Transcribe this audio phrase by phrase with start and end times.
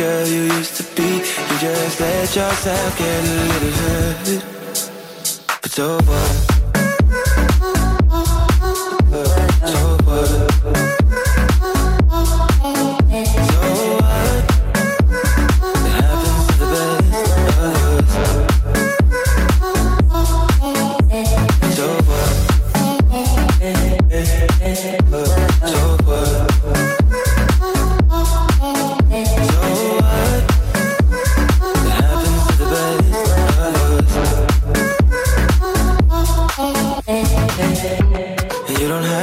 [0.00, 4.44] girl you used to be You just let yourself get a little hurt
[5.60, 6.59] But so what?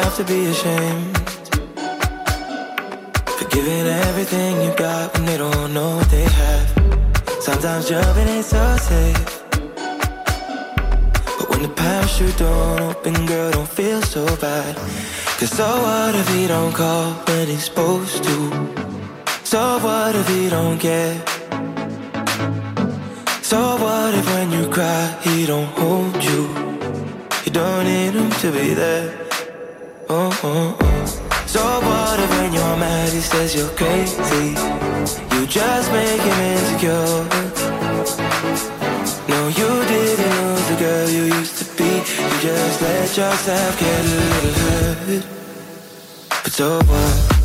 [0.08, 1.18] Have to be ashamed
[3.38, 6.68] for giving everything you got when they don't know what they have.
[7.42, 9.44] Sometimes jumping ain't so safe.
[11.38, 14.78] But when the parachute don't open, girl, don't feel so bad.
[15.40, 18.38] Cause so what if he don't call when he's supposed to?
[19.44, 21.16] So what if he don't care?
[23.42, 26.44] So what if when you cry, he don't hold you?
[27.44, 29.27] You don't need him to be there.
[30.10, 31.06] Oh, oh, oh.
[31.48, 34.56] So what if when you're mad, he says you're crazy?
[35.36, 37.28] You just make him insecure.
[39.28, 41.84] No, you didn't lose the girl you used to be.
[41.84, 45.26] You just let yourself get a little hurt.
[46.30, 47.37] But so what?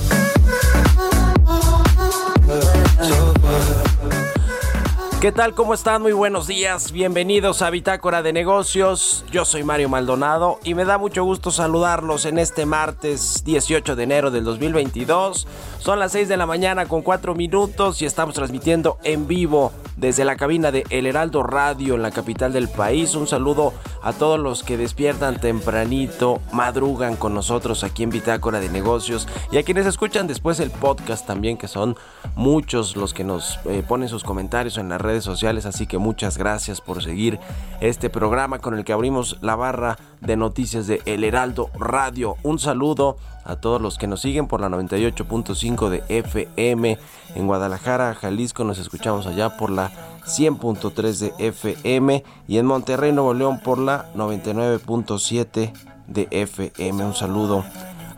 [5.22, 5.54] ¿Qué tal?
[5.54, 6.02] ¿Cómo están?
[6.02, 6.90] Muy buenos días.
[6.90, 9.24] Bienvenidos a Bitácora de Negocios.
[9.30, 14.02] Yo soy Mario Maldonado y me da mucho gusto saludarlos en este martes 18 de
[14.02, 15.46] enero del 2022.
[15.78, 20.24] Son las 6 de la mañana con 4 minutos y estamos transmitiendo en vivo desde
[20.24, 23.14] la cabina de El Heraldo Radio en la capital del país.
[23.14, 23.72] Un saludo
[24.02, 29.58] a todos los que despiertan tempranito, madrugan con nosotros aquí en Bitácora de Negocios y
[29.58, 31.96] a quienes escuchan después el podcast también, que son
[32.34, 35.66] muchos los que nos eh, ponen sus comentarios en las sociales.
[35.66, 37.38] Así que muchas gracias por seguir
[37.80, 42.36] este programa con el que abrimos la barra de noticias de El Heraldo Radio.
[42.42, 46.98] Un saludo a todos los que nos siguen por la 98.5 de FM
[47.34, 48.64] en Guadalajara, Jalisco.
[48.64, 49.90] Nos escuchamos allá por la
[50.24, 55.72] 100.3 de FM y en Monterrey, Nuevo León por la 99.7
[56.06, 57.04] de FM.
[57.04, 57.64] Un saludo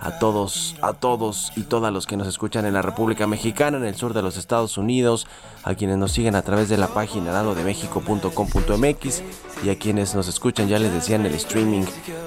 [0.05, 3.85] a todos, a todos y todas los que nos escuchan en la República Mexicana, en
[3.85, 5.27] el sur de los Estados Unidos,
[5.63, 9.23] a quienes nos siguen a través de la página heraldodemexico.com.mx
[9.65, 11.85] y a quienes nos escuchan, ya les decía en el streaming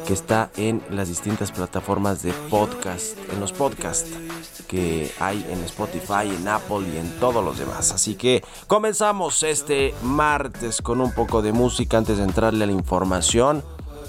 [0.08, 4.10] que está en las distintas plataformas de podcast, en los podcasts
[4.68, 7.92] que hay en Spotify, en Apple y en todos los demás.
[7.92, 12.74] Así que comenzamos este martes con un poco de música antes de entrarle a la
[12.74, 13.64] información.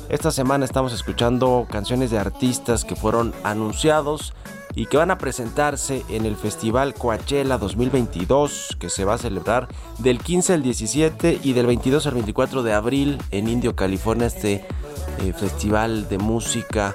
[0.09, 4.33] Esta semana estamos escuchando canciones de artistas que fueron anunciados
[4.75, 9.69] y que van a presentarse en el Festival Coachella 2022 que se va a celebrar
[9.99, 14.67] del 15 al 17 y del 22 al 24 de abril en Indio, California, este
[15.21, 16.95] eh, festival de música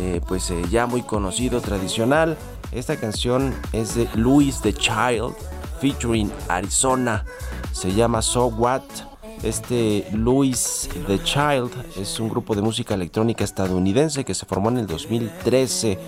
[0.00, 2.36] eh, pues eh, ya muy conocido, tradicional.
[2.70, 5.34] Esta canción es de Louis the Child
[5.80, 7.24] featuring Arizona,
[7.72, 9.11] se llama So What.
[9.42, 14.78] Este Louis the Child es un grupo de música electrónica estadounidense que se formó en
[14.78, 15.98] el 2013.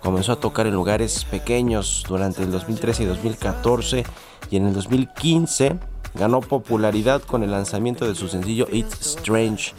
[0.00, 4.04] Comenzó a tocar en lugares pequeños durante el 2013 y 2014
[4.48, 5.76] y en el 2015
[6.14, 9.72] ganó popularidad con el lanzamiento de su sencillo It's Strange.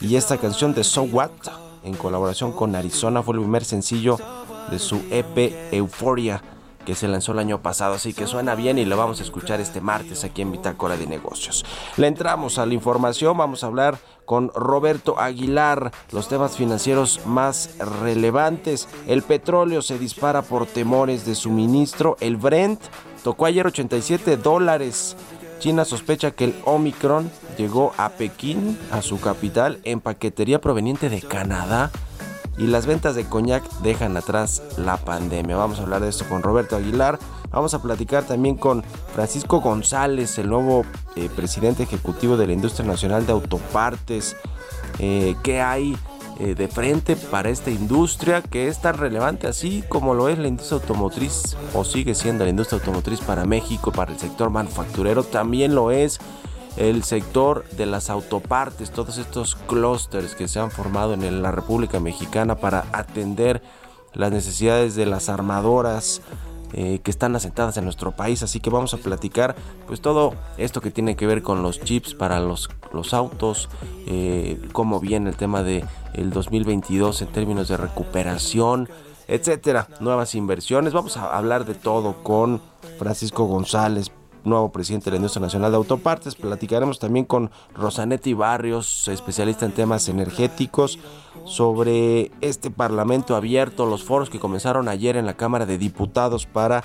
[0.00, 1.30] Y esta canción de So What,
[1.84, 4.18] en colaboración con Arizona, fue el primer sencillo
[4.72, 6.42] de su EP Euphoria
[6.86, 9.60] que se lanzó el año pasado, así que suena bien y lo vamos a escuchar
[9.60, 11.66] este martes aquí en Bitácora de Negocios.
[11.98, 17.76] Le entramos a la información, vamos a hablar con Roberto Aguilar, los temas financieros más
[18.02, 18.88] relevantes.
[19.06, 22.80] El petróleo se dispara por temores de suministro, el Brent
[23.22, 25.16] tocó ayer 87 dólares
[25.58, 31.22] China sospecha que el Omicron llegó a Pekín, a su capital, en paquetería proveniente de
[31.22, 31.90] Canadá
[32.58, 35.56] y las ventas de coñac dejan atrás la pandemia.
[35.56, 37.18] Vamos a hablar de esto con Roberto Aguilar.
[37.50, 38.82] Vamos a platicar también con
[39.14, 44.36] Francisco González, el nuevo eh, presidente ejecutivo de la Industria Nacional de Autopartes.
[44.98, 45.96] Eh, ¿Qué hay
[46.38, 50.48] eh, de frente para esta industria que es tan relevante así como lo es la
[50.48, 55.22] industria automotriz o sigue siendo la industria automotriz para México, para el sector manufacturero?
[55.22, 56.18] También lo es
[56.76, 62.00] el sector de las autopartes, todos estos clústeres que se han formado en la República
[62.00, 63.62] Mexicana para atender
[64.12, 66.22] las necesidades de las armadoras
[66.72, 68.42] eh, que están asentadas en nuestro país.
[68.42, 69.54] Así que vamos a platicar
[69.86, 72.68] pues todo esto que tiene que ver con los chips para los,
[73.12, 73.68] autos,
[74.06, 78.88] eh, cómo viene el tema de el 2022 en términos de recuperación,
[79.28, 80.92] etcétera, nuevas inversiones.
[80.92, 82.60] Vamos a hablar de todo con
[82.98, 84.10] Francisco González,
[84.46, 86.34] nuevo presidente de la Industria Nacional de Autopartes.
[86.34, 90.98] Platicaremos también con Rosanetti Barrios, especialista en temas energéticos,
[91.44, 96.82] sobre este Parlamento abierto, los foros que comenzaron ayer en la Cámara de Diputados para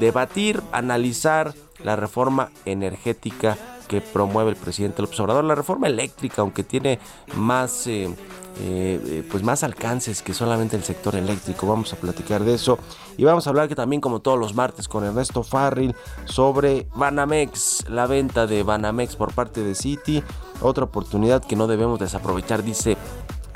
[0.00, 6.64] debatir, analizar la reforma energética que promueve el presidente López Obrador, la reforma eléctrica, aunque
[6.64, 6.98] tiene
[7.36, 8.14] más eh,
[8.60, 11.66] eh, eh, pues más alcances que solamente el sector eléctrico.
[11.66, 12.78] Vamos a platicar de eso.
[13.16, 15.94] Y vamos a hablar que también como todos los martes con Ernesto Farril
[16.24, 20.22] sobre Banamex, la venta de Banamex por parte de Citi.
[20.60, 22.96] Otra oportunidad que no debemos desaprovechar, dice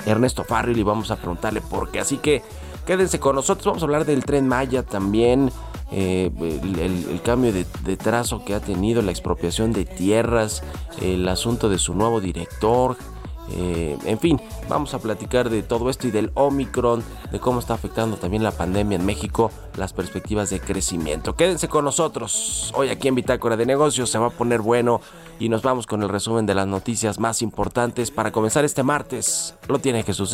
[0.05, 2.01] Ernesto Farril y vamos a preguntarle por qué.
[2.01, 2.43] Así que
[2.89, 5.51] quédense con nosotros, vamos a hablar del tren Maya también.
[5.91, 10.63] Eh, el, cambio de, trazo que ha tenido, la expropiación de tierras,
[10.99, 12.97] el asunto de su nuevo director,
[13.51, 17.75] eh, en fin, vamos a platicar de todo esto y del Omicron, de cómo está
[17.75, 21.35] afectando también la pandemia en México, las perspectivas de crecimiento.
[21.35, 22.73] Quédense con nosotros.
[22.75, 24.99] Hoy aquí en Bitácora de Negocios se va a poner bueno
[25.37, 29.53] y nos vamos con el resumen de las noticias más importantes para comenzar este martes.
[29.67, 30.33] Lo tiene Jesús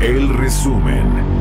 [0.00, 1.35] El resumen.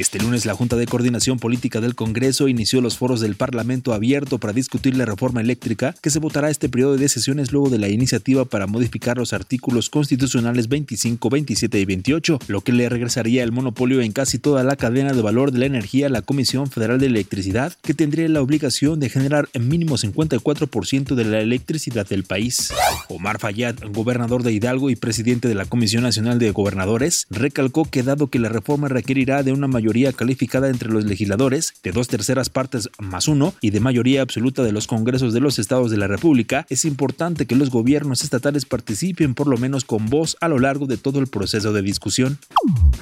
[0.00, 4.38] Este lunes la Junta de Coordinación Política del Congreso inició los foros del Parlamento abierto
[4.38, 7.88] para discutir la reforma eléctrica que se votará este periodo de sesiones luego de la
[7.88, 13.52] iniciativa para modificar los artículos constitucionales 25, 27 y 28, lo que le regresaría el
[13.52, 16.98] monopolio en casi toda la cadena de valor de la energía a la Comisión Federal
[16.98, 22.24] de Electricidad, que tendría la obligación de generar en mínimo 54% de la electricidad del
[22.24, 22.72] país.
[23.10, 28.02] Omar Fayad, gobernador de Hidalgo y presidente de la Comisión Nacional de Gobernadores, recalcó que
[28.02, 32.48] dado que la reforma requerirá de una mayoría calificada entre los legisladores, de dos terceras
[32.48, 36.06] partes más uno y de mayoría absoluta de los congresos de los estados de la
[36.06, 40.60] República, es importante que los gobiernos estatales participen por lo menos con voz a lo
[40.60, 42.38] largo de todo el proceso de discusión.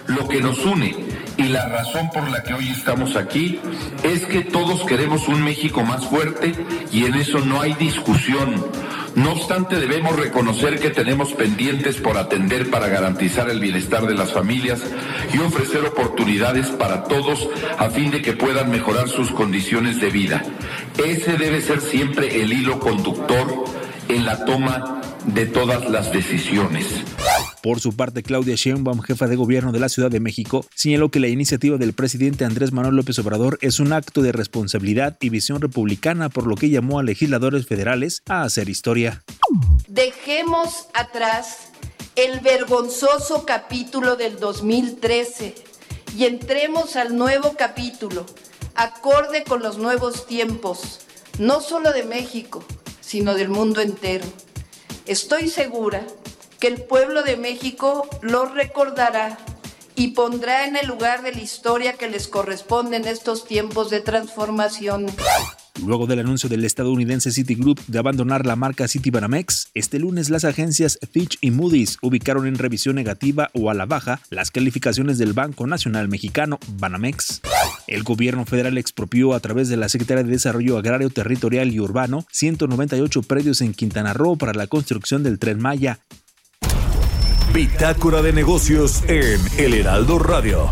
[0.07, 0.97] Lo que nos une
[1.37, 3.59] y la razón por la que hoy estamos aquí
[4.03, 6.55] es que todos queremos un México más fuerte
[6.91, 8.65] y en eso no hay discusión.
[9.15, 14.33] No obstante, debemos reconocer que tenemos pendientes por atender para garantizar el bienestar de las
[14.33, 14.81] familias
[15.33, 17.49] y ofrecer oportunidades para todos
[17.79, 20.43] a fin de que puedan mejorar sus condiciones de vida.
[21.05, 23.65] Ese debe ser siempre el hilo conductor
[24.09, 25.01] en la toma
[25.35, 26.87] de todas las decisiones.
[27.63, 31.21] Por su parte, Claudia Sheinbaum, jefa de gobierno de la Ciudad de México, señaló que
[31.21, 35.61] la iniciativa del presidente Andrés Manuel López Obrador es un acto de responsabilidad y visión
[35.61, 39.23] republicana, por lo que llamó a legisladores federales a hacer historia.
[39.89, 41.69] Dejemos atrás
[42.17, 45.55] el vergonzoso capítulo del 2013
[46.17, 48.25] y entremos al nuevo capítulo,
[48.75, 51.01] acorde con los nuevos tiempos,
[51.39, 52.65] no solo de México,
[53.01, 54.25] sino del mundo entero.
[55.09, 56.03] Estoy segura
[56.61, 59.39] que el pueblo de México lo recordará
[59.95, 64.03] y pondrá en el lugar de la historia que les corresponde en estos tiempos de
[64.03, 65.07] transformación.
[65.85, 70.99] Luego del anuncio del estadounidense Citigroup de abandonar la marca Citibanamex, este lunes las agencias
[71.11, 75.67] Fitch y Moody's ubicaron en revisión negativa o a la baja las calificaciones del Banco
[75.67, 77.41] Nacional Mexicano, Banamex.
[77.87, 82.27] El gobierno federal expropió a través de la Secretaría de Desarrollo Agrario, Territorial y Urbano
[82.31, 86.01] 198 predios en Quintana Roo para la construcción del tren Maya.
[87.55, 90.71] Bitácora de negocios en El Heraldo Radio.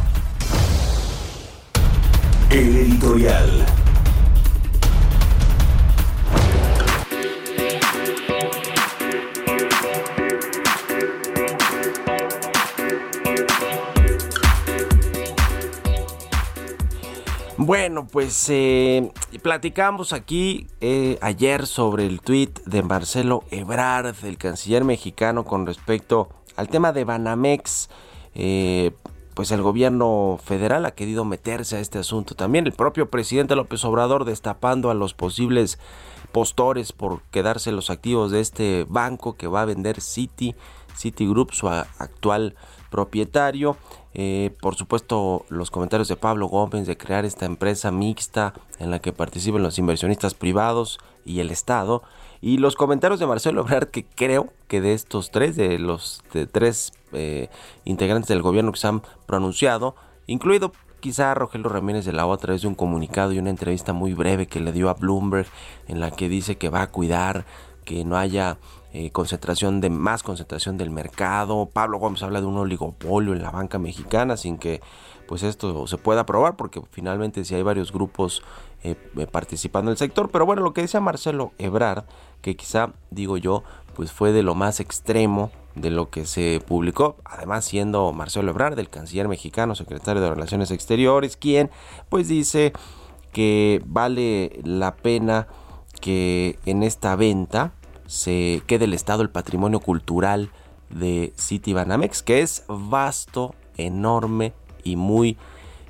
[2.50, 3.66] El editorial.
[17.66, 19.10] Bueno, pues eh,
[19.42, 26.28] platicamos aquí eh, ayer sobre el tuit de Marcelo Ebrard, el canciller mexicano, con respecto
[26.54, 27.90] al tema de Banamex.
[28.36, 28.92] Eh,
[29.34, 32.68] pues el gobierno federal ha querido meterse a este asunto también.
[32.68, 35.80] El propio presidente López Obrador destapando a los posibles
[36.30, 40.54] postores por quedarse los activos de este banco que va a vender Citi,
[40.96, 42.54] Citigroup, su actual
[42.90, 43.76] propietario.
[44.18, 48.98] Eh, por supuesto, los comentarios de Pablo Gómez de crear esta empresa mixta en la
[48.98, 52.02] que participen los inversionistas privados y el Estado.
[52.40, 56.94] Y los comentarios de Marcelo Ebrard, que creo que de estos tres, de los tres
[57.12, 57.50] eh,
[57.84, 59.94] integrantes del gobierno que se han pronunciado,
[60.26, 64.14] incluido quizá Rogelio Ramírez de la otra vez de un comunicado y una entrevista muy
[64.14, 65.46] breve que le dio a Bloomberg
[65.88, 67.44] en la que dice que va a cuidar
[67.84, 68.56] que no haya
[68.98, 71.68] eh, concentración de más concentración del mercado.
[71.70, 74.80] Pablo Gómez habla de un oligopolio en la banca mexicana sin que
[75.28, 78.42] pues esto se pueda aprobar porque finalmente si hay varios grupos
[78.84, 80.30] eh, eh, participando en el sector.
[80.30, 82.04] Pero bueno, lo que decía Marcelo Ebrard,
[82.40, 87.16] que quizá digo yo, pues fue de lo más extremo de lo que se publicó,
[87.26, 91.70] además siendo Marcelo Ebrard, el canciller mexicano, secretario de Relaciones Exteriores, quien
[92.08, 92.72] pues dice
[93.30, 95.48] que vale la pena
[96.00, 97.74] que en esta venta
[98.06, 100.50] se quede el Estado el patrimonio cultural
[100.90, 104.52] de City Banamex, que es vasto, enorme
[104.84, 105.36] y muy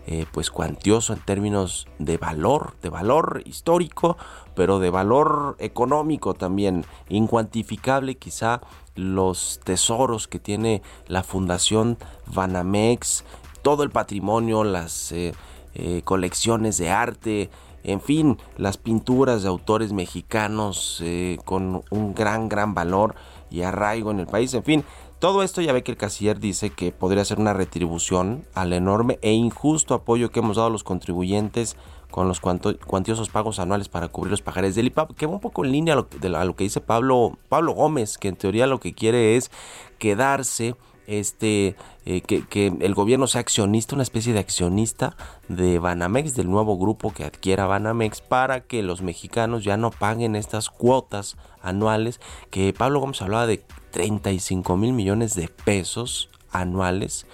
[0.09, 4.17] eh, pues cuantioso en términos de valor, de valor histórico,
[4.55, 8.61] pero de valor económico también, incuantificable quizá
[8.95, 13.25] los tesoros que tiene la Fundación Banamex,
[13.63, 15.35] todo el patrimonio, las eh,
[15.75, 17.51] eh, colecciones de arte,
[17.87, 23.15] en fin, las pinturas de autores mexicanos eh, con un gran, gran valor
[23.49, 24.85] y arraigo en el país, en fin,
[25.21, 29.19] todo esto ya ve que el canciller dice que podría ser una retribución al enorme
[29.23, 31.77] e injusto apoyo que hemos dado a los contribuyentes
[32.11, 35.65] con los cuantiosos pagos anuales para cubrir los pajares del IPAP, que va un poco
[35.65, 38.81] en línea a lo, a lo que dice Pablo, Pablo Gómez, que en teoría lo
[38.81, 39.51] que quiere es
[39.99, 40.75] quedarse
[41.07, 45.17] este eh, que, el gobierno sea accionista, una especie de accionista
[45.49, 50.37] de Banamex, del nuevo grupo que adquiera Banamex, para que los mexicanos ya no paguen
[50.37, 52.21] estas cuotas anuales,
[52.51, 57.27] que Pablo Gómez hablaba de 35 mil millones de pesos anuales.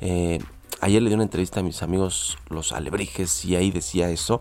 [0.00, 0.40] Eh,
[0.80, 4.40] ayer le di una entrevista a mis amigos los alebrijes y ahí decía eso.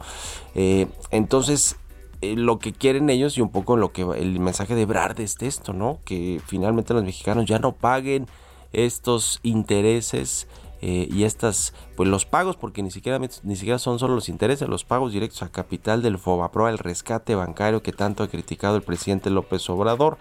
[0.55, 1.77] Eh, entonces,
[2.21, 5.73] lo que quieren ellos y un poco lo que el mensaje de Brad es esto,
[5.73, 5.99] ¿no?
[6.05, 8.27] Que finalmente los mexicanos ya no paguen
[8.73, 10.47] estos intereses
[10.81, 14.67] eh, y estas, pues los pagos, porque ni siquiera, ni siquiera son solo los intereses,
[14.67, 18.81] los pagos directos a capital del FOBAPROA, el rescate bancario que tanto ha criticado el
[18.81, 20.17] presidente López Obrador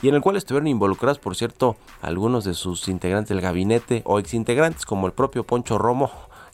[0.00, 4.20] y en el cual estuvieron involucrados, por cierto, algunos de sus integrantes del gabinete o
[4.20, 6.10] exintegrantes, como el propio Poncho Romo,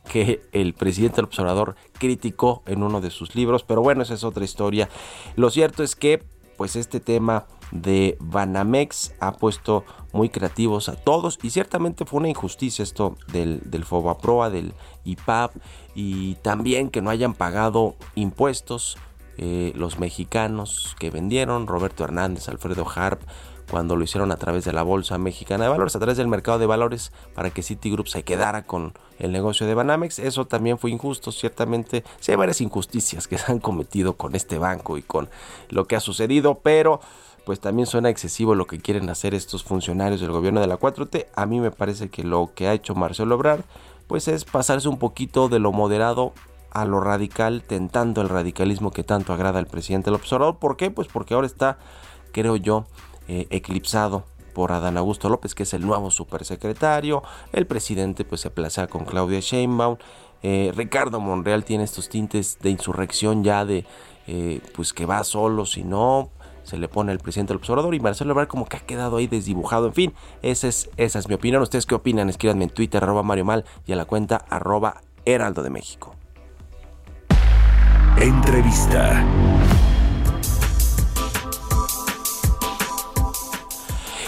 [0.09, 4.25] que el presidente López Obrador criticó en uno de sus libros, pero bueno, esa es
[4.25, 4.89] otra historia.
[5.37, 6.23] Lo cierto es que,
[6.57, 11.39] pues este tema de Banamex ha puesto muy creativos a todos.
[11.43, 15.57] Y ciertamente fue una injusticia esto del, del Fobaproa, del IPAP
[15.95, 18.97] y también que no hayan pagado impuestos
[19.37, 23.21] eh, los mexicanos que vendieron, Roberto Hernández, Alfredo Harp,
[23.71, 26.59] cuando lo hicieron a través de la Bolsa Mexicana de Valores, a través del mercado
[26.59, 30.19] de valores, para que Citigroup se quedara con el negocio de Banamex.
[30.19, 32.05] Eso también fue injusto, ciertamente.
[32.21, 35.29] Sí hay varias injusticias que se han cometido con este banco y con
[35.71, 37.01] lo que ha sucedido, pero
[37.45, 41.27] pues también suena excesivo lo que quieren hacer estos funcionarios del gobierno de la 4T.
[41.35, 43.65] A mí me parece que lo que ha hecho Marcelo Obrar
[44.07, 46.33] pues es pasarse un poquito de lo moderado
[46.71, 50.59] a lo radical, tentando el radicalismo que tanto agrada al presidente López Obrador.
[50.59, 50.91] ¿Por qué?
[50.91, 51.79] Pues porque ahora está,
[52.33, 52.87] creo yo,
[53.29, 57.23] eh, eclipsado por Adán Augusto López, que es el nuevo supersecretario.
[57.53, 59.97] El presidente pues se aplaza con Claudia Sheinbaum.
[60.43, 63.85] Eh, Ricardo Monreal tiene estos tintes de insurrección ya de
[64.27, 66.31] eh, pues que va solo, si no,
[66.63, 69.27] se le pone el presidente del observador y Marcelo Ebrard como que ha quedado ahí
[69.27, 69.87] desdibujado.
[69.87, 71.63] En fin, esa es, esa es mi opinión.
[71.63, 72.29] ¿Ustedes qué opinan?
[72.29, 76.15] Escríbanme en Twitter, arroba Mario Mal y a la cuenta arroba Heraldo de México.
[78.19, 79.25] Entrevista.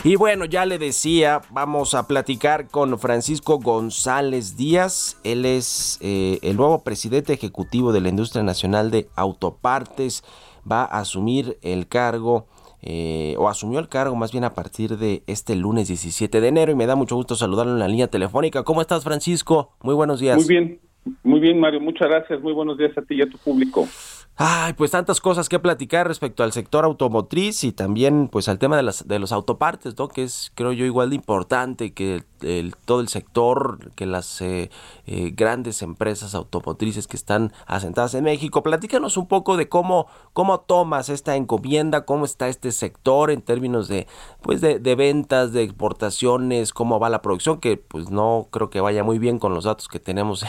[0.06, 5.20] Y bueno, ya le decía, vamos a platicar con Francisco González Díaz.
[5.24, 10.22] Él es eh, el nuevo presidente ejecutivo de la Industria Nacional de Autopartes
[10.62, 12.46] va a asumir el cargo
[12.82, 16.70] eh, o asumió el cargo más bien a partir de este lunes 17 de enero
[16.70, 18.62] y me da mucho gusto saludarlo en la línea telefónica.
[18.62, 19.72] ¿Cómo estás, Francisco?
[19.82, 20.36] Muy buenos días.
[20.36, 20.80] Muy bien,
[21.24, 21.80] muy bien, Mario.
[21.80, 22.40] Muchas gracias.
[22.40, 23.88] Muy buenos días a ti y a tu público.
[24.38, 28.76] Ay, pues tantas cosas que platicar respecto al sector automotriz y también pues al tema
[28.76, 30.08] de, las, de los autopartes, ¿no?
[30.08, 34.70] Que es creo yo igual de importante que el, todo el sector, que las eh,
[35.06, 38.62] eh, grandes empresas automotrices que están asentadas en México.
[38.62, 43.88] Platícanos un poco de cómo, cómo tomas esta encomienda, cómo está este sector en términos
[43.88, 44.06] de
[44.42, 48.82] pues de, de ventas, de exportaciones, cómo va la producción, que pues no creo que
[48.82, 50.44] vaya muy bien con los datos que tenemos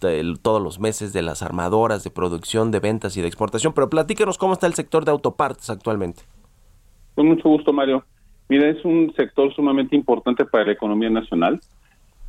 [0.42, 4.38] todos los meses de las armadoras de producción, de ventas y de exportación, pero platíquenos
[4.38, 6.22] cómo está el sector de autopartes actualmente.
[7.14, 8.04] Con mucho gusto, Mario.
[8.48, 11.60] Mira, es un sector sumamente importante para la economía nacional.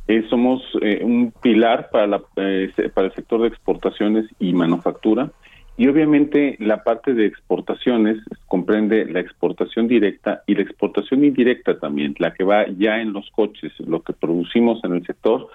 [0.06, 5.30] Eh, somos eh, un pilar para, la, eh, para el sector de exportaciones y manufactura.
[5.76, 12.14] Y obviamente la parte de exportaciones comprende la exportación directa y la exportación indirecta también,
[12.18, 15.48] la que va ya en los coches, lo que producimos en el sector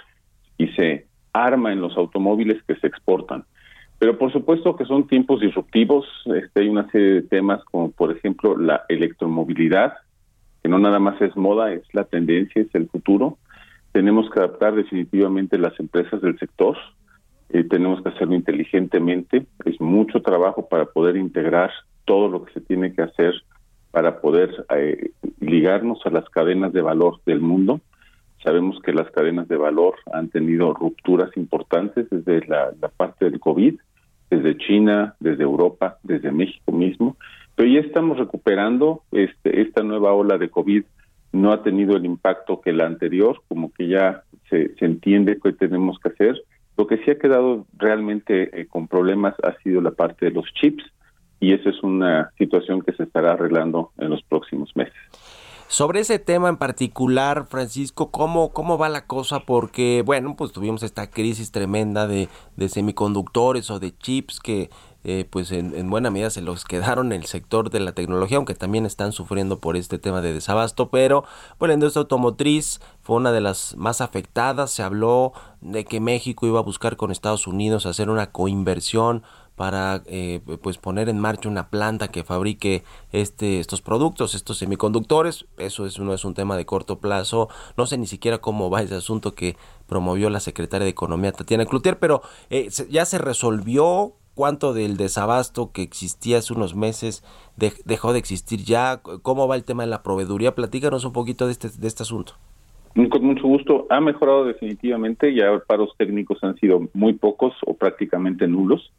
[0.57, 3.45] y se arma en los automóviles que se exportan.
[3.99, 8.15] Pero por supuesto que son tiempos disruptivos, este, hay una serie de temas como por
[8.15, 9.93] ejemplo la electromovilidad,
[10.63, 13.37] que no nada más es moda, es la tendencia, es el futuro.
[13.91, 16.77] Tenemos que adaptar definitivamente las empresas del sector,
[17.49, 21.71] eh, tenemos que hacerlo inteligentemente, es mucho trabajo para poder integrar
[22.05, 23.33] todo lo que se tiene que hacer
[23.91, 27.81] para poder eh, ligarnos a las cadenas de valor del mundo.
[28.43, 33.39] Sabemos que las cadenas de valor han tenido rupturas importantes desde la, la parte del
[33.39, 33.75] COVID
[34.29, 37.17] desde China, desde Europa, desde México mismo,
[37.55, 40.83] pero ya estamos recuperando este, esta nueva ola de COVID
[41.31, 45.53] no ha tenido el impacto que la anterior, como que ya se, se entiende qué
[45.53, 46.41] tenemos que hacer.
[46.77, 50.45] Lo que sí ha quedado realmente eh, con problemas ha sido la parte de los
[50.53, 50.83] chips
[51.39, 54.95] y esa es una situación que se estará arreglando en los próximos meses.
[55.69, 59.41] Sobre ese tema en particular, Francisco, ¿cómo, cómo va la cosa?
[59.41, 64.71] Porque, bueno, pues tuvimos esta crisis tremenda de, de semiconductores o de chips que
[65.03, 68.37] eh, pues en, en, buena medida se los quedaron en el sector de la tecnología,
[68.37, 71.23] aunque también están sufriendo por este tema de desabasto, pero
[71.59, 76.47] bueno, la industria automotriz fue una de las más afectadas, se habló de que México
[76.47, 79.21] iba a buscar con Estados Unidos hacer una coinversión
[79.59, 85.47] para eh, pues poner en marcha una planta que fabrique este estos productos estos semiconductores
[85.57, 88.83] eso es no es un tema de corto plazo no sé ni siquiera cómo va
[88.83, 94.13] ese asunto que promovió la secretaria de economía Tatiana Cloutier pero eh, ya se resolvió
[94.33, 97.21] cuánto del desabasto que existía hace unos meses
[97.57, 101.51] dejó de existir ya cómo va el tema de la proveeduría platícanos un poquito de
[101.51, 102.35] este de este asunto
[103.07, 103.87] con mucho gusto.
[103.89, 105.33] Ha mejorado definitivamente.
[105.33, 108.91] Ya paros técnicos han sido muy pocos o prácticamente nulos.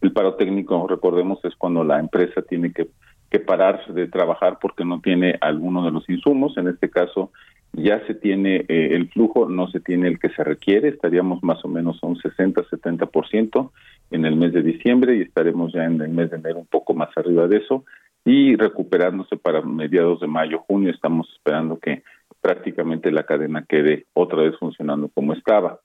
[0.00, 2.88] El paro técnico, recordemos, es cuando la empresa tiene que,
[3.30, 6.56] que parar de trabajar porque no tiene alguno de los insumos.
[6.56, 7.32] En este caso,
[7.72, 10.88] ya se tiene eh, el flujo, no se tiene el que se requiere.
[10.88, 13.70] Estaríamos más o menos a un 60-70%
[14.10, 16.94] en el mes de diciembre y estaremos ya en el mes de enero un poco
[16.94, 17.84] más arriba de eso
[18.24, 20.90] y recuperándose para mediados de mayo, junio.
[20.90, 22.02] Estamos esperando que
[22.40, 25.80] prácticamente la cadena quede otra vez funcionando como estaba.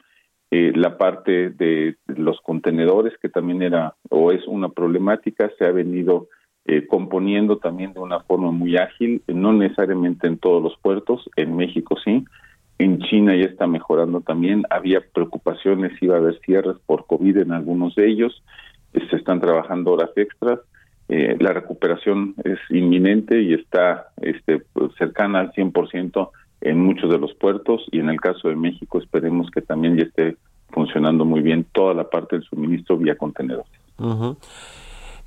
[0.55, 5.71] Eh, la parte de los contenedores, que también era o es una problemática, se ha
[5.71, 6.27] venido
[6.65, 11.55] eh, componiendo también de una forma muy ágil, no necesariamente en todos los puertos, en
[11.55, 12.23] México sí,
[12.77, 17.51] en China ya está mejorando también, había preocupaciones, iba a haber cierres por COVID en
[17.51, 18.43] algunos de ellos,
[18.93, 20.59] eh, se están trabajando horas extras,
[21.07, 24.63] la recuperación es inminente y está este,
[24.97, 26.29] cercana al 100%
[26.63, 30.03] en muchos de los puertos y en el caso de México esperemos que también ya
[30.03, 30.37] esté
[30.69, 33.71] funcionando muy bien toda la parte del suministro vía contenedores.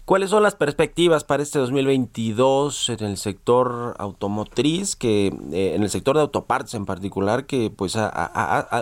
[0.06, 5.90] ¿Cuáles son las perspectivas para este 2022 en el sector automotriz, que eh, en el
[5.90, 7.98] sector de autopartes en particular, que pues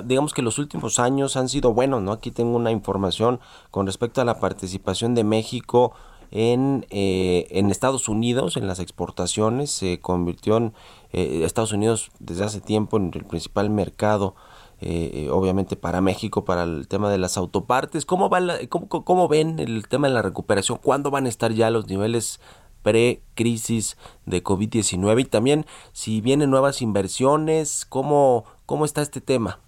[0.05, 2.13] digamos que los últimos años han sido buenos, ¿no?
[2.13, 3.41] Aquí tengo una información
[3.71, 5.95] con respecto a la participación de México
[6.35, 10.73] en, eh, en Estados Unidos, en las exportaciones, se convirtió en
[11.13, 14.35] eh, Estados Unidos desde hace tiempo en el principal mercado,
[14.81, 18.05] eh, obviamente para México, para el tema de las autopartes.
[18.05, 20.81] ¿Cómo, va cómo, cómo, ven el tema de la recuperación?
[20.83, 22.41] ¿Cuándo van a estar ya los niveles
[22.83, 25.21] pre-crisis de COVID-19?
[25.21, 29.61] Y también si vienen nuevas inversiones, ¿cómo, cómo está este tema?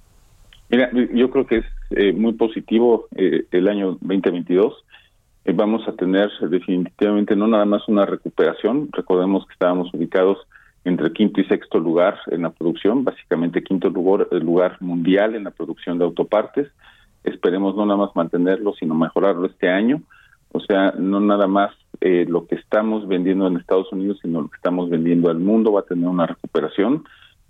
[0.69, 4.75] Mira, yo creo que es muy positivo el año 2022
[5.47, 10.39] eh, vamos a tener definitivamente no nada más una recuperación, recordemos que estábamos ubicados
[10.85, 15.51] entre quinto y sexto lugar en la producción, básicamente quinto lugar, lugar mundial en la
[15.51, 16.69] producción de autopartes.
[17.25, 20.03] Esperemos no nada más mantenerlo, sino mejorarlo este año.
[20.53, 24.49] O sea, no nada más eh, lo que estamos vendiendo en Estados Unidos, sino lo
[24.49, 27.05] que estamos vendiendo al mundo va a tener una recuperación.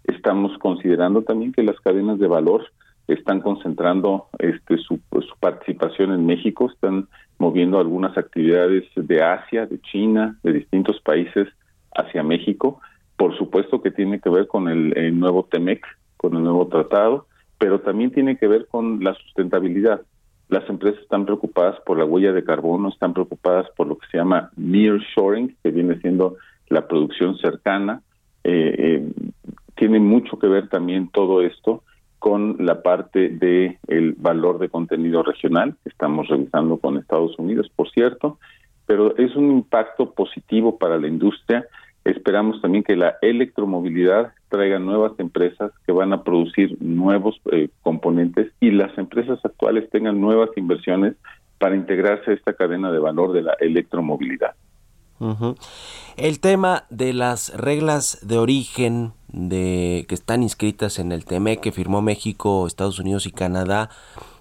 [0.05, 2.65] Estamos considerando también que las cadenas de valor
[3.09, 9.81] están concentrando este, su, su participación en México, están moviendo algunas actividades de Asia, de
[9.81, 11.49] China, de distintos países
[11.95, 12.81] hacia México.
[13.16, 15.85] Por supuesto que tiene que ver con el, nuevo TEMEC,
[16.16, 17.27] con el nuevo tratado,
[17.59, 20.03] pero también tiene que ver con la sustentabilidad.
[20.49, 24.19] Las empresas están preocupadas por la huella de carbono, están preocupadas por lo que se
[24.19, 26.37] llama nearshoring, que viene siendo
[26.69, 28.03] la producción cercana.
[28.45, 29.12] Eh, eh,
[29.75, 31.83] tiene mucho que ver también todo esto
[32.27, 37.71] con la parte de el valor de contenido regional que estamos revisando con Estados Unidos,
[37.77, 38.41] por cierto,
[38.85, 41.67] pero es un impacto positivo para la industria.
[42.05, 48.51] Esperamos también que la electromovilidad traiga nuevas empresas que van a producir nuevos eh, componentes
[48.59, 51.15] y las empresas actuales tengan nuevas inversiones
[51.59, 54.57] para integrarse a esta cadena de valor de la electromovilidad.
[56.17, 61.73] El tema de las reglas de origen de que están inscritas en el TME que
[61.73, 63.91] firmó México, Estados Unidos y Canadá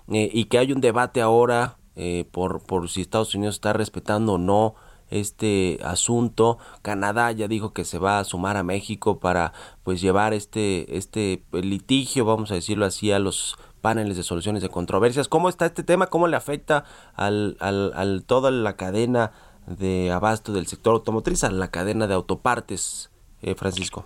[0.10, 4.34] eh, y que hay un debate ahora eh, por, por si Estados Unidos está respetando
[4.34, 4.76] o no
[5.10, 6.58] este asunto.
[6.82, 11.44] Canadá ya dijo que se va a sumar a México para pues llevar este este
[11.52, 15.28] litigio, vamos a decirlo así, a los paneles de soluciones de controversias.
[15.28, 16.08] ¿Cómo está este tema?
[16.08, 19.32] ¿Cómo le afecta al, al, al toda la cadena
[19.67, 24.06] de abasto del sector automotriz a la cadena de autopartes, eh, Francisco?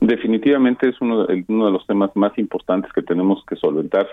[0.00, 4.08] Definitivamente es uno de, uno de los temas más importantes que tenemos que solventar.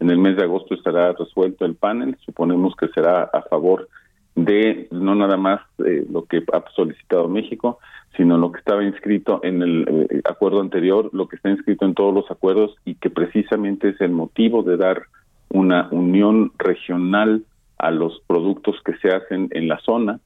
[0.00, 2.16] En el mes de agosto estará resuelto el panel.
[2.24, 3.88] Suponemos que será a favor
[4.34, 7.78] de no nada más eh, lo que ha solicitado México,
[8.16, 11.94] sino lo que estaba inscrito en el eh, acuerdo anterior, lo que está inscrito en
[11.94, 15.02] todos los acuerdos y que precisamente es el motivo de dar
[15.50, 17.44] una unión regional
[17.78, 20.20] a los productos que se hacen en la zona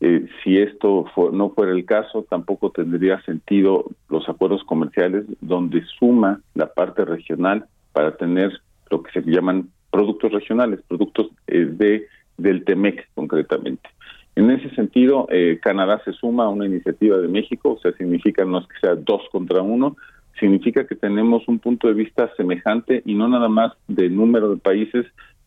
[0.00, 6.40] eh, si esto no fuera el caso, tampoco tendría sentido los acuerdos comerciales donde suma
[6.54, 8.52] la parte regional para tener
[8.90, 12.06] lo que se llaman productos regionales, productos eh, de
[12.36, 13.88] del TEMEC concretamente.
[14.34, 18.44] En ese sentido, eh, Canadá se suma a una iniciativa de México, o sea, significa
[18.44, 19.96] no es que sea dos contra uno,
[20.38, 24.58] significa que tenemos un punto de vista semejante y no nada más de número de
[24.58, 25.06] países,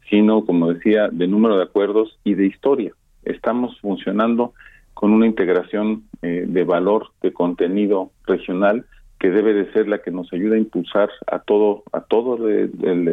[0.09, 4.53] sino, como decía, de número de acuerdos y de historia estamos funcionando
[4.93, 8.85] con una integración eh, de valor de contenido regional
[9.19, 12.69] que debe de ser la que nos ayuda a impulsar a todo a todo de,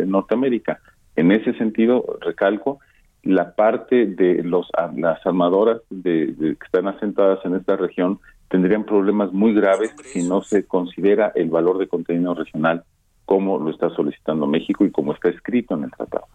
[0.06, 0.80] Norteamérica.
[1.16, 2.78] En ese sentido, recalco
[3.22, 9.32] la parte de los las armadoras de, que están asentadas en esta región tendrían problemas
[9.32, 12.84] muy graves si no se considera el valor de contenido regional
[13.26, 16.26] como lo está solicitando México y como está escrito en el tratado.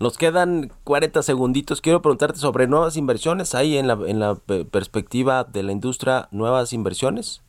[0.00, 1.80] Nos quedan 40 segunditos.
[1.80, 3.54] Quiero preguntarte sobre nuevas inversiones.
[3.54, 4.36] ¿Hay en la, en la
[4.70, 7.42] perspectiva de la industria nuevas inversiones?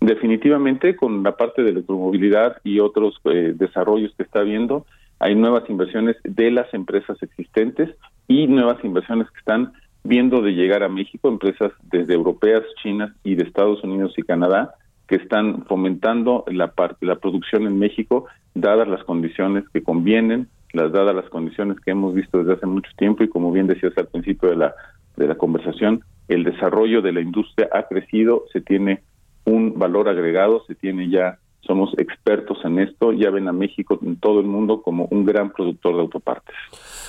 [0.00, 4.86] Definitivamente, con la parte de electromovilidad y otros eh, desarrollos que está habiendo,
[5.18, 7.90] hay nuevas inversiones de las empresas existentes
[8.26, 13.34] y nuevas inversiones que están viendo de llegar a México, empresas desde europeas, chinas y
[13.34, 14.74] de Estados Unidos y Canadá,
[15.10, 20.92] que están fomentando la parte la producción en México dadas las condiciones que convienen las
[20.92, 24.06] dadas las condiciones que hemos visto desde hace mucho tiempo y como bien decías al
[24.06, 24.72] principio de la
[25.16, 29.02] de la conversación el desarrollo de la industria ha crecido se tiene
[29.46, 34.14] un valor agregado se tiene ya somos expertos en esto ya ven a México en
[34.14, 36.54] todo el mundo como un gran productor de autopartes.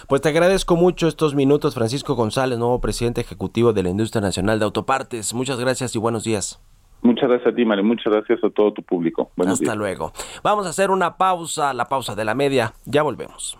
[0.07, 4.57] Pues te agradezco mucho estos minutos Francisco González nuevo presidente ejecutivo de la industria nacional
[4.57, 5.33] de autopartes.
[5.33, 6.59] Muchas gracias y buenos días
[7.01, 7.83] Muchas gracias a ti, Mario.
[7.83, 9.31] Muchas gracias a todo tu público.
[9.45, 10.13] Hasta luego.
[10.43, 12.73] Vamos a hacer una pausa, la pausa de la media.
[12.85, 13.57] Ya volvemos.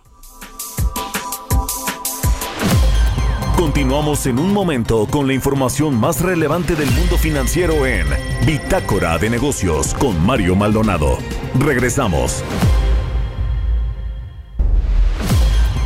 [3.62, 8.08] Continuamos en un momento con la información más relevante del mundo financiero en
[8.46, 11.20] Bitácora de Negocios con Mario Maldonado.
[11.60, 12.44] Regresamos.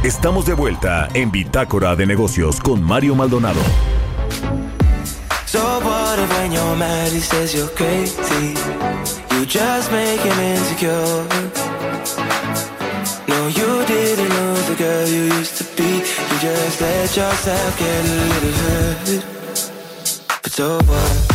[0.03, 3.59] Estamos de vuelta en Bitácora de Negocios con Mario Maldonado.
[5.55, 8.59] So what if when you're mad he says you're crazy?
[9.31, 11.23] You just make him insecure.
[13.29, 15.91] No, you didn't know the girl you used to be.
[16.29, 19.25] You just let yourself get a little hurt.
[20.43, 21.34] But so what?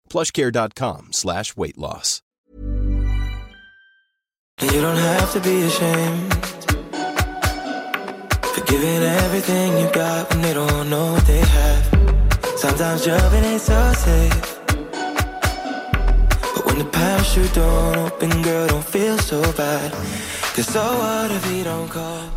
[0.11, 2.21] plushcare.com slash weight loss.
[4.61, 6.31] You don't have to be ashamed
[9.31, 11.83] everything you got when they don't know what they have.
[12.57, 14.59] Sometimes jumping ain't so safe.
[16.53, 20.40] But when the parachute don't open, girl, don't feel so bad.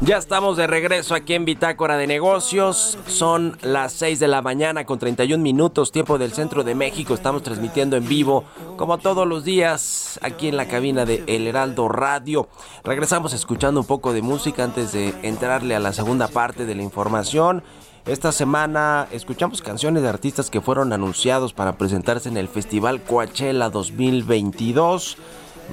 [0.00, 2.96] Ya estamos de regreso aquí en Bitácora de Negocios.
[3.08, 7.14] Son las 6 de la mañana con 31 minutos, tiempo del centro de México.
[7.14, 8.44] Estamos transmitiendo en vivo,
[8.76, 12.48] como todos los días, aquí en la cabina de El Heraldo Radio.
[12.84, 16.82] Regresamos escuchando un poco de música antes de entrarle a la segunda parte de la
[16.84, 17.64] información.
[18.06, 23.70] Esta semana escuchamos canciones de artistas que fueron anunciados para presentarse en el Festival Coachella
[23.70, 25.16] 2022.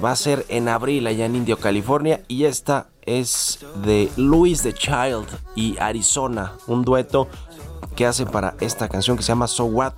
[0.02, 2.22] Va a ser en abril allá en Indio, California.
[2.28, 6.52] Y esta es de Louis the Child y Arizona.
[6.66, 7.28] Un dueto
[7.96, 9.94] que hacen para esta canción que se llama So What.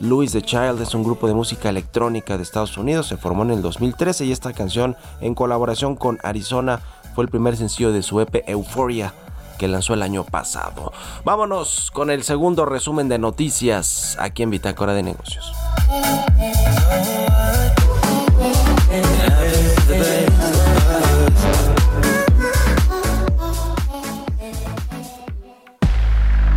[0.00, 3.06] Louis the Child es un grupo de música electrónica de Estados Unidos.
[3.06, 6.80] Se formó en el 2013 y esta canción en colaboración con Arizona
[7.14, 9.14] fue el primer sencillo de su EP Euphoria
[9.58, 10.92] que lanzó el año pasado.
[11.24, 15.52] Vámonos con el segundo resumen de noticias aquí en Bitácora de Negocios.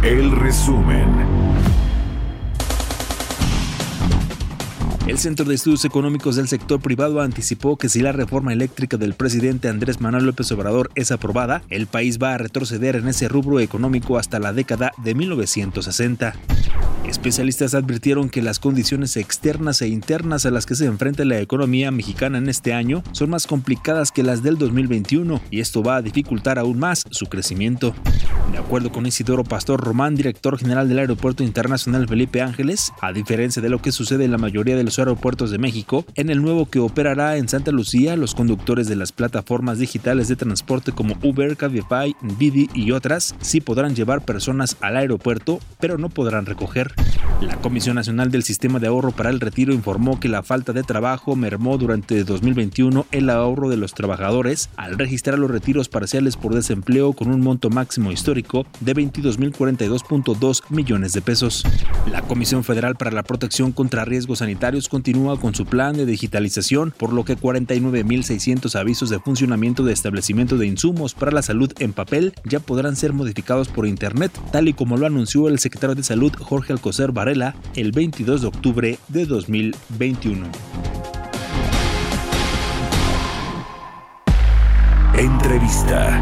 [0.09, 1.07] El resumen.
[5.05, 9.13] El Centro de Estudios Económicos del Sector Privado anticipó que si la reforma eléctrica del
[9.13, 13.59] presidente Andrés Manuel López Obrador es aprobada, el país va a retroceder en ese rubro
[13.59, 16.33] económico hasta la década de 1960.
[17.09, 21.89] Especialistas advirtieron que las condiciones externas e internas a las que se enfrenta la economía
[21.89, 26.01] mexicana en este año son más complicadas que las del 2021 y esto va a
[26.03, 27.95] dificultar aún más su crecimiento.
[28.51, 33.59] De acuerdo con Isidoro Pastor Román, director general del Aeropuerto Internacional Felipe Ángeles, a diferencia
[33.59, 36.67] de lo que sucede en la mayoría de los aeropuertos de México, en el nuevo
[36.67, 41.57] que operará en Santa Lucía, los conductores de las plataformas digitales de transporte como Uber,
[41.57, 46.98] Cabify, Didi y otras sí podrán llevar personas al aeropuerto, pero no podrán recoger.
[47.41, 50.83] La Comisión Nacional del Sistema de Ahorro para el Retiro informó que la falta de
[50.83, 56.53] trabajo mermó durante 2021 el ahorro de los trabajadores al registrar los retiros parciales por
[56.53, 61.63] desempleo con un monto máximo histórico de 22.042.2 millones de pesos.
[62.11, 66.93] La Comisión Federal para la Protección contra Riesgos Sanitarios continúa con su plan de digitalización,
[66.97, 71.93] por lo que 49.600 avisos de funcionamiento de establecimientos de insumos para la salud en
[71.93, 76.03] papel ya podrán ser modificados por Internet, tal y como lo anunció el secretario de
[76.03, 80.47] Salud Jorge Alcocer Varela el 22 de octubre de 2021.
[85.15, 86.19] Entrevista.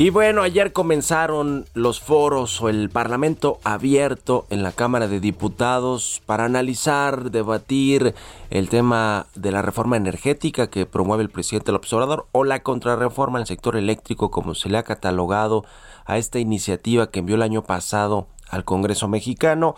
[0.00, 6.22] Y bueno, ayer comenzaron los foros o el Parlamento abierto en la Cámara de Diputados
[6.24, 8.14] para analizar, debatir
[8.48, 13.36] el tema de la reforma energética que promueve el presidente López Obrador o la contrarreforma
[13.36, 15.66] en el sector eléctrico como se le ha catalogado
[16.06, 19.74] a esta iniciativa que envió el año pasado al Congreso mexicano.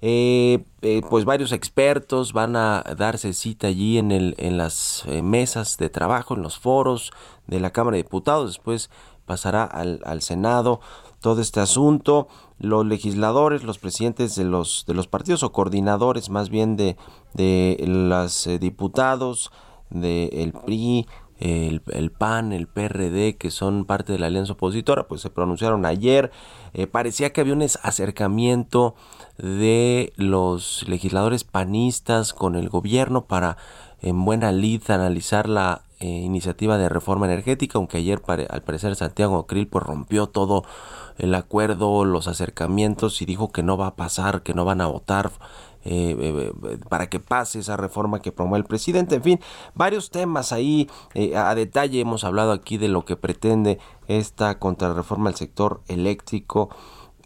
[0.00, 5.20] Eh, eh, pues varios expertos van a darse cita allí en, el, en las eh,
[5.20, 7.12] mesas de trabajo, en los foros
[7.46, 8.52] de la Cámara de Diputados.
[8.52, 8.90] Después
[9.26, 10.80] pasará al, al, Senado
[11.20, 12.28] todo este asunto.
[12.58, 16.96] Los legisladores, los presidentes de los, de los partidos o coordinadores más bien de,
[17.34, 19.50] de los eh, diputados
[19.90, 21.06] del PRI,
[21.38, 25.84] el, el, PAN, el PRD, que son parte de la alianza opositora, pues se pronunciaron
[25.84, 26.30] ayer.
[26.72, 28.94] Eh, parecía que había un acercamiento
[29.36, 33.58] de los legisladores panistas con el gobierno para
[34.00, 39.46] en buena lid analizar la eh, iniciativa de reforma energética, aunque ayer al parecer Santiago
[39.46, 40.64] Krill pues rompió todo
[41.18, 44.86] el acuerdo, los acercamientos y dijo que no va a pasar, que no van a
[44.86, 45.30] votar
[45.84, 49.14] eh, eh, para que pase esa reforma que promueve el presidente.
[49.14, 49.40] En fin,
[49.74, 53.78] varios temas ahí eh, a detalle hemos hablado aquí de lo que pretende
[54.08, 56.70] esta contrarreforma al sector eléctrico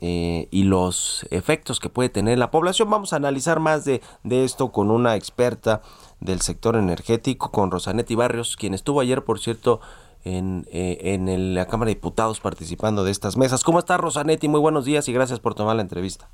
[0.03, 2.89] eh, y los efectos que puede tener la población.
[2.91, 5.83] Vamos a analizar más de, de esto con una experta
[6.21, 9.81] del sector energético, con Rosanetti Barrios, quien estuvo ayer, por cierto,
[10.25, 13.65] en, eh, en la Cámara de Diputados participando de estas mesas.
[13.65, 14.49] ¿Cómo está Rosanetti?
[14.49, 16.29] Muy buenos días y gracias por tomar la entrevista.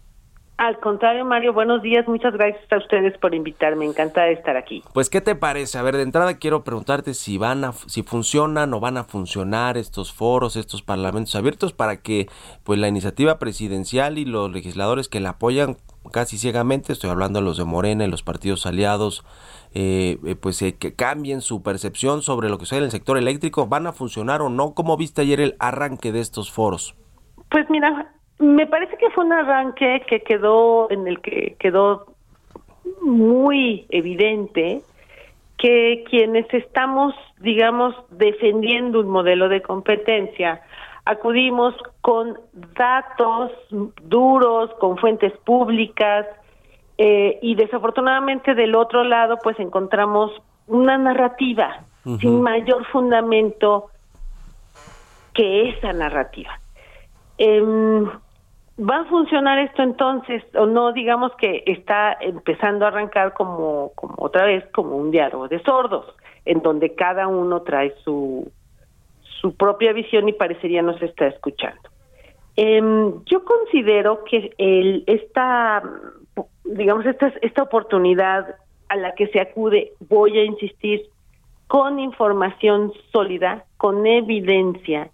[0.58, 2.08] Al contrario, Mario, buenos días.
[2.08, 3.84] Muchas gracias a ustedes por invitarme.
[3.84, 4.82] Encanta estar aquí.
[4.94, 5.76] Pues, ¿qué te parece?
[5.76, 9.76] A ver, de entrada quiero preguntarte si van a, si funcionan o van a funcionar
[9.76, 12.28] estos foros, estos parlamentos abiertos para que,
[12.64, 15.76] pues, la iniciativa presidencial y los legisladores que la apoyan
[16.12, 19.24] casi ciegamente, estoy hablando de los de Morena y los partidos aliados,
[19.74, 23.18] eh, eh, pues eh, que cambien su percepción sobre lo que sucede en el sector
[23.18, 24.74] eléctrico, ¿van a funcionar o no?
[24.74, 26.96] ¿Cómo viste ayer el arranque de estos foros?
[27.50, 32.06] Pues mira, me parece que fue un arranque que quedó, en el que quedó
[33.02, 34.82] muy evidente
[35.58, 40.60] que quienes estamos, digamos, defendiendo un modelo de competencia,
[41.06, 43.52] acudimos con datos
[44.02, 46.26] duros, con fuentes públicas,
[46.98, 50.32] eh, y desafortunadamente del otro lado, pues encontramos
[50.66, 51.84] una narrativa
[52.20, 53.86] sin mayor fundamento
[55.34, 56.58] que esa narrativa.
[57.38, 57.62] Eh,
[58.78, 60.92] ¿Va a funcionar esto entonces o no?
[60.92, 66.06] Digamos que está empezando a arrancar como, como otra vez como un diálogo de sordos,
[66.44, 68.50] en donde cada uno trae su,
[69.46, 71.88] su propia visión y parecería no se está escuchando.
[72.56, 75.82] Em, yo considero que el, esta,
[76.64, 78.56] digamos, esta, esta oportunidad
[78.88, 81.02] a la que se acude, voy a insistir,
[81.68, 85.10] con información sólida, con evidencia,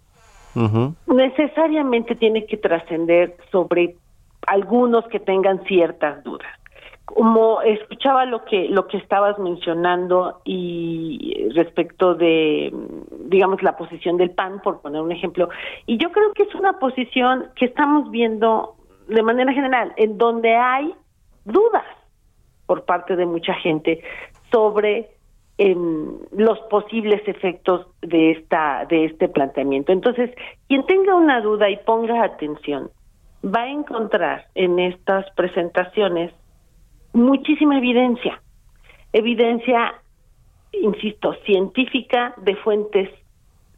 [1.07, 3.95] necesariamente tiene que trascender sobre
[4.45, 6.51] algunos que tengan ciertas dudas.
[7.13, 12.73] Como escuchaba lo que lo que estabas mencionando y respecto de
[13.25, 15.49] digamos la posición del PAN por poner un ejemplo,
[15.85, 18.75] y yo creo que es una posición que estamos viendo
[19.07, 20.93] de manera general en donde hay
[21.45, 21.85] dudas
[22.65, 24.01] por parte de mucha gente
[24.51, 25.11] sobre
[25.59, 29.91] en los posibles efectos de esta de este planteamiento.
[29.91, 30.31] Entonces,
[30.67, 32.89] quien tenga una duda y ponga atención,
[33.45, 36.33] va a encontrar en estas presentaciones
[37.13, 38.41] muchísima evidencia,
[39.13, 39.93] evidencia,
[40.71, 43.09] insisto, científica de fuentes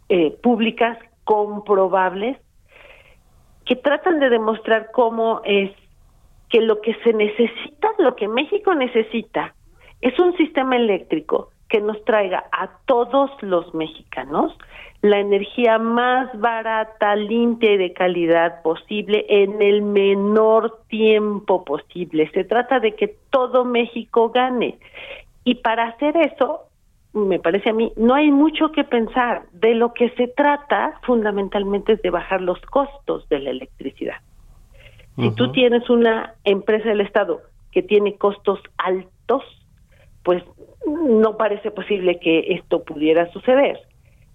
[0.09, 2.37] eh, públicas comprobables
[3.65, 5.71] que tratan de demostrar cómo es
[6.49, 9.55] que lo que se necesita, lo que México necesita,
[10.01, 14.55] es un sistema eléctrico que nos traiga a todos los mexicanos
[15.01, 22.29] la energía más barata, limpia y de calidad posible en el menor tiempo posible.
[22.33, 24.79] Se trata de que todo México gane.
[25.43, 26.61] Y para hacer eso,
[27.13, 29.43] me parece a mí, no hay mucho que pensar.
[29.53, 34.17] De lo que se trata fundamentalmente es de bajar los costos de la electricidad.
[35.17, 37.39] Si tú tienes una empresa del Estado
[37.71, 39.43] que tiene costos altos,
[40.23, 40.43] pues
[40.85, 43.79] no parece posible que esto pudiera suceder.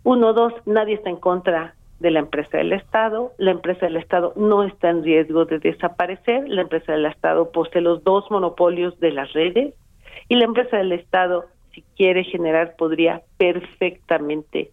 [0.04, 4.32] Uno, dos, nadie está en contra de la empresa del Estado, la empresa del Estado
[4.34, 9.12] no está en riesgo de desaparecer, la empresa del Estado posee los dos monopolios de
[9.12, 9.74] las redes.
[10.28, 14.70] Y la empresa del Estado, si quiere generar, podría perfectamente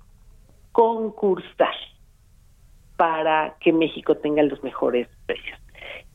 [0.72, 1.74] concursar
[2.96, 5.60] para que México tenga los mejores precios.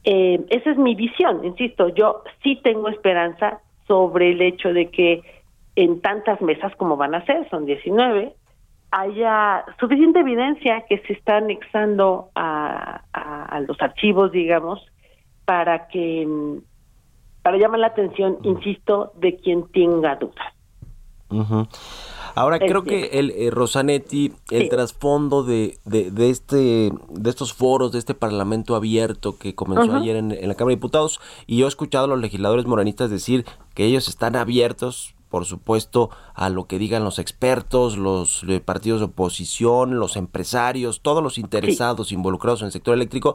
[0.04, 5.22] Eh, esa es mi visión, insisto, yo sí tengo esperanza sobre el hecho de que
[5.76, 8.34] en tantas mesas como van a ser, son 19,
[8.92, 14.80] haya suficiente evidencia que se está anexando a, a, los archivos, digamos,
[15.46, 16.28] para que
[17.42, 20.46] para llamar la atención, insisto, de quien tenga dudas.
[22.34, 27.92] Ahora creo que el eh, Rosanetti, el trasfondo de, de, de, este de estos foros,
[27.92, 31.64] de este parlamento abierto que comenzó ayer en, en, la Cámara de Diputados, y yo
[31.64, 36.66] he escuchado a los legisladores moranistas decir que ellos están abiertos por supuesto, a lo
[36.66, 42.60] que digan los expertos, los eh, partidos de oposición, los empresarios, todos los interesados involucrados
[42.60, 43.34] en el sector eléctrico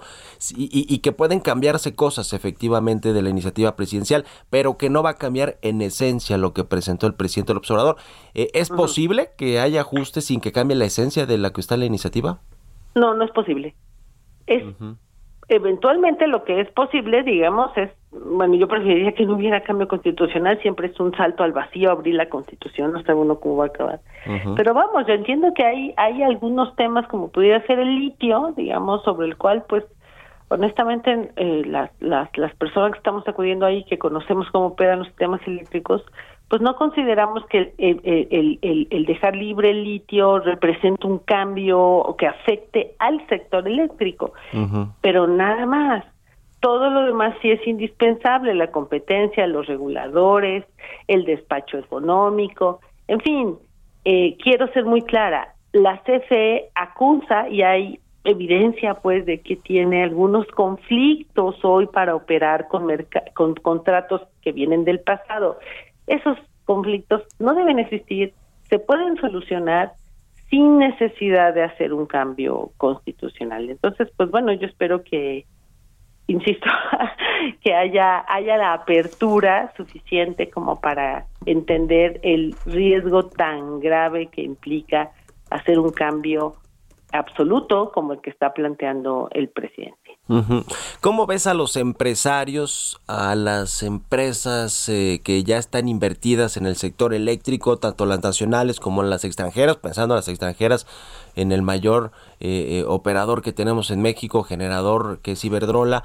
[0.55, 5.15] y, que pueden cambiarse cosas efectivamente de la iniciativa presidencial, pero que no va a
[5.15, 7.95] cambiar en esencia lo que presentó el presidente del observador.
[8.35, 11.77] Eh, ¿Es posible que haya ajustes sin que cambie la esencia de la que está
[11.77, 12.41] la iniciativa?
[12.93, 13.73] No, no es posible.
[14.45, 14.63] Es
[15.50, 20.60] eventualmente lo que es posible, digamos, es, bueno, yo preferiría que no hubiera cambio constitucional,
[20.62, 23.67] siempre es un salto al vacío abrir la constitución, no sé uno cómo va a
[23.67, 24.00] acabar.
[24.56, 29.04] Pero vamos, yo entiendo que hay, hay algunos temas como pudiera ser el litio, digamos,
[29.04, 29.85] sobre el cual pues
[30.50, 35.08] honestamente eh, las, las, las personas que estamos acudiendo ahí, que conocemos cómo operan los
[35.08, 36.04] sistemas eléctricos,
[36.50, 43.25] pues no consideramos que el, dejar libre el litio represente un cambio que afecte al
[43.27, 44.33] sector eléctrico,
[45.02, 46.06] pero nada más.
[46.60, 50.65] Todo lo demás sí es indispensable, la competencia, los reguladores,
[51.08, 53.56] el despacho económico, en fin,
[54.06, 60.04] eh, quiero ser muy clara, la CFE acusa y hay evidencia pues de que tiene
[60.04, 62.87] algunos conflictos hoy para operar con,
[63.33, 65.60] con contratos que vienen del pasado
[66.08, 68.33] esos conflictos no deben existir,
[68.69, 69.93] se pueden solucionar
[70.49, 73.69] sin necesidad de hacer un cambio constitucional.
[73.69, 75.45] Entonces, pues bueno, yo espero que,
[76.27, 76.69] insisto,
[77.62, 85.12] que haya, haya la apertura suficiente como para entender el riesgo tan grave que implica
[85.49, 86.53] hacer un cambio
[87.12, 90.06] absoluto como el que está planteando el presidente.
[91.00, 96.75] ¿Cómo ves a los empresarios, a las empresas eh, que ya están invertidas en el
[96.75, 100.86] sector eléctrico, tanto las nacionales como las extranjeras, pensando en las extranjeras,
[101.36, 106.04] en el mayor eh, eh, operador que tenemos en México, generador que es Iberdrola?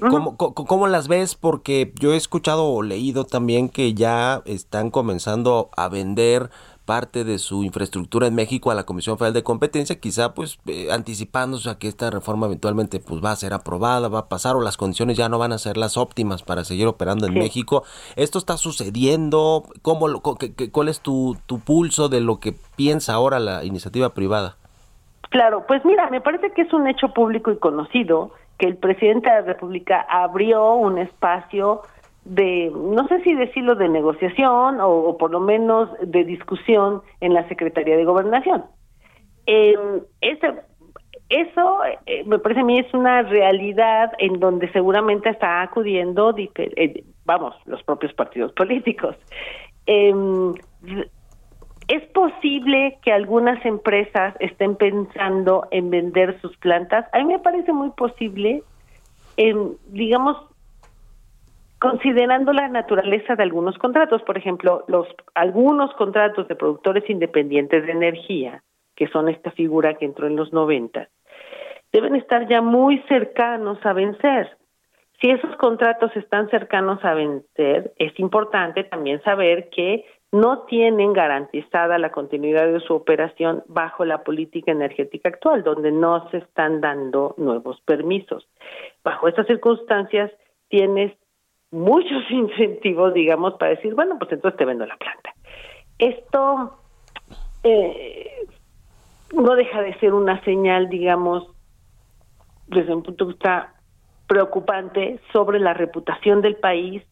[0.00, 1.34] ¿cómo, ¿Cómo las ves?
[1.34, 6.50] Porque yo he escuchado o leído también que ya están comenzando a vender
[6.88, 10.88] parte de su infraestructura en México a la Comisión Federal de Competencia, quizá pues eh,
[10.90, 14.62] anticipándose a que esta reforma eventualmente pues va a ser aprobada, va a pasar o
[14.62, 17.82] las condiciones ya no van a ser las óptimas para seguir operando en México.
[18.16, 19.64] ¿Esto está sucediendo?
[19.82, 24.56] ¿Cómo, lo, ¿Cuál es tu, tu pulso de lo que piensa ahora la iniciativa privada?
[25.28, 29.28] Claro, pues mira, me parece que es un hecho público y conocido que el presidente
[29.28, 31.82] de la República abrió un espacio
[32.28, 37.48] de, no sé si decirlo de negociación o, por lo menos de discusión en la
[37.48, 38.64] Secretaría de Gobernación.
[39.46, 39.74] Eh,
[41.30, 47.04] eso eh, me parece a mí es una realidad en donde seguramente está acudiendo, eh,
[47.24, 49.16] vamos, los propios partidos políticos.
[49.86, 50.54] Em,
[51.88, 57.06] es posible que algunas empresas estén pensando en vender sus plantas.
[57.12, 58.62] A mí me parece muy posible,
[59.38, 60.47] em, digamos,
[61.78, 67.92] considerando la naturaleza de algunos contratos, por ejemplo, los algunos contratos de productores independientes de
[67.92, 68.62] energía,
[68.96, 71.08] que son esta figura que entró en los 90,
[71.92, 74.56] deben estar ya muy cercanos a vencer.
[75.20, 81.98] Si esos contratos están cercanos a vencer, es importante también saber que no tienen garantizada
[81.98, 87.34] la continuidad de su operación bajo la política energética actual, donde no se están dando
[87.38, 88.46] nuevos permisos.
[89.02, 90.30] Bajo estas circunstancias,
[90.68, 91.12] tienes
[91.70, 95.34] muchos incentivos, digamos, para decir, bueno, pues entonces te vendo la planta.
[95.98, 96.78] Esto
[97.64, 98.46] eh,
[99.34, 101.48] no deja de ser una señal, digamos,
[102.68, 103.74] desde un punto de vista
[104.26, 107.02] preocupante sobre la reputación del país,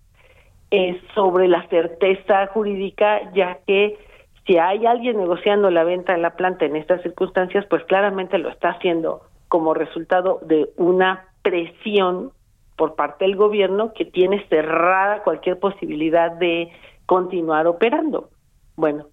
[0.70, 3.98] eh, sobre la certeza jurídica, ya que
[4.46, 8.48] si hay alguien negociando la venta de la planta en estas circunstancias, pues claramente lo
[8.50, 12.32] está haciendo como resultado de una presión
[12.76, 16.70] por parte del gobierno que tiene cerrada cualquier posibilidad de
[17.06, 18.30] continuar operando.
[18.76, 19.06] Bueno,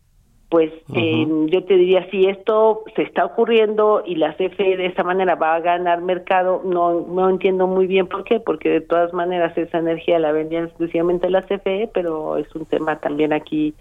[0.54, 5.04] pues eh, yo te diría, si esto se está ocurriendo y la CFE de esa
[5.04, 9.14] manera va a ganar mercado, no, no entiendo muy bien por qué, porque de todas
[9.14, 13.74] maneras esa energía la vendían exclusivamente la CFE, pero es un tema también aquí,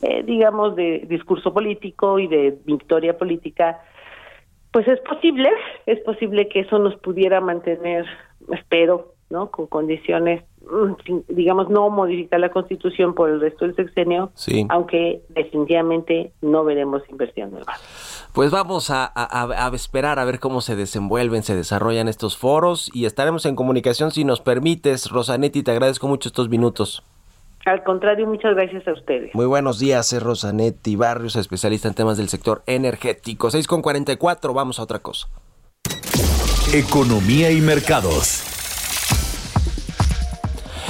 [0.00, 3.82] eh, digamos, de discurso político y de victoria política.
[4.72, 5.50] Pues es posible,
[5.84, 8.06] es posible que eso nos pudiera mantener,
[8.50, 9.50] espero, ¿no?
[9.50, 14.30] Con condiciones, mm, digamos, no modificar la constitución por el resto del sexenio,
[14.68, 17.74] aunque definitivamente no veremos inversión nueva.
[18.32, 23.06] Pues vamos a, a, esperar a ver cómo se desenvuelven, se desarrollan estos foros y
[23.06, 25.10] estaremos en comunicación si nos permites.
[25.10, 27.02] Rosanetti, te agradezco mucho estos minutos.
[27.66, 29.34] Al contrario, muchas gracias a ustedes.
[29.34, 33.50] Muy buenos días, es Rosanetti Barrios, especialista en temas del sector energético.
[33.50, 35.26] 6 con 44, vamos a otra cosa.
[36.72, 38.53] Economía y mercados.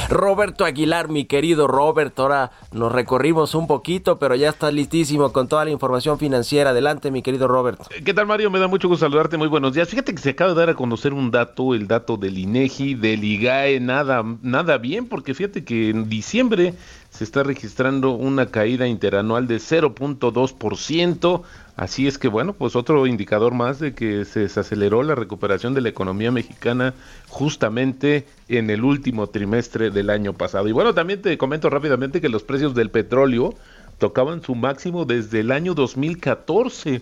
[0.08, 5.48] Roberto Aguilar, mi querido Roberto, ahora nos recorrimos un poquito, pero ya estás listísimo con
[5.48, 6.70] toda la información financiera.
[6.70, 7.84] Adelante, mi querido Roberto.
[8.04, 8.50] ¿Qué tal, Mario?
[8.50, 9.36] Me da mucho gusto saludarte.
[9.36, 9.88] Muy buenos días.
[9.88, 13.24] Fíjate que se acaba de dar a conocer un dato, el dato del INEGI, del
[13.24, 16.74] IGAE, nada, nada bien, porque fíjate que en diciembre
[17.16, 21.42] se está registrando una caída interanual de 0.2%.
[21.76, 25.80] Así es que bueno, pues otro indicador más de que se desaceleró la recuperación de
[25.80, 26.92] la economía mexicana
[27.28, 30.66] justamente en el último trimestre del año pasado.
[30.66, 33.54] Y bueno, también te comento rápidamente que los precios del petróleo
[33.98, 37.00] tocaban su máximo desde el año 2014.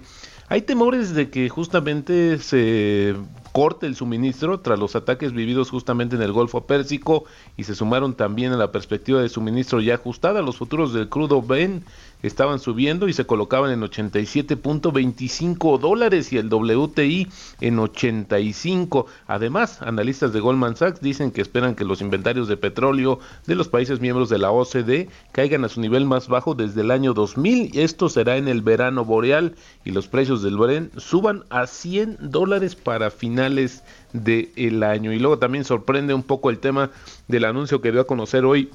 [0.48, 3.14] Hay temores de que justamente se
[3.52, 7.24] corte el suministro tras los ataques vividos justamente en el Golfo Pérsico
[7.56, 10.42] y se sumaron también a la perspectiva de suministro ya ajustada.
[10.42, 11.84] Los futuros del crudo ven
[12.22, 17.28] estaban subiendo y se colocaban en 87.25 dólares y el WTI
[17.60, 19.06] en 85.
[19.26, 23.68] Además, analistas de Goldman Sachs dicen que esperan que los inventarios de petróleo de los
[23.68, 27.78] países miembros de la OCDE caigan a su nivel más bajo desde el año 2000.
[27.78, 29.54] Esto será en el verano boreal
[29.84, 35.12] y los precios del Bren suban a 100 dólares para finales del año.
[35.12, 36.90] Y luego también sorprende un poco el tema
[37.28, 38.70] del anuncio que dio a conocer hoy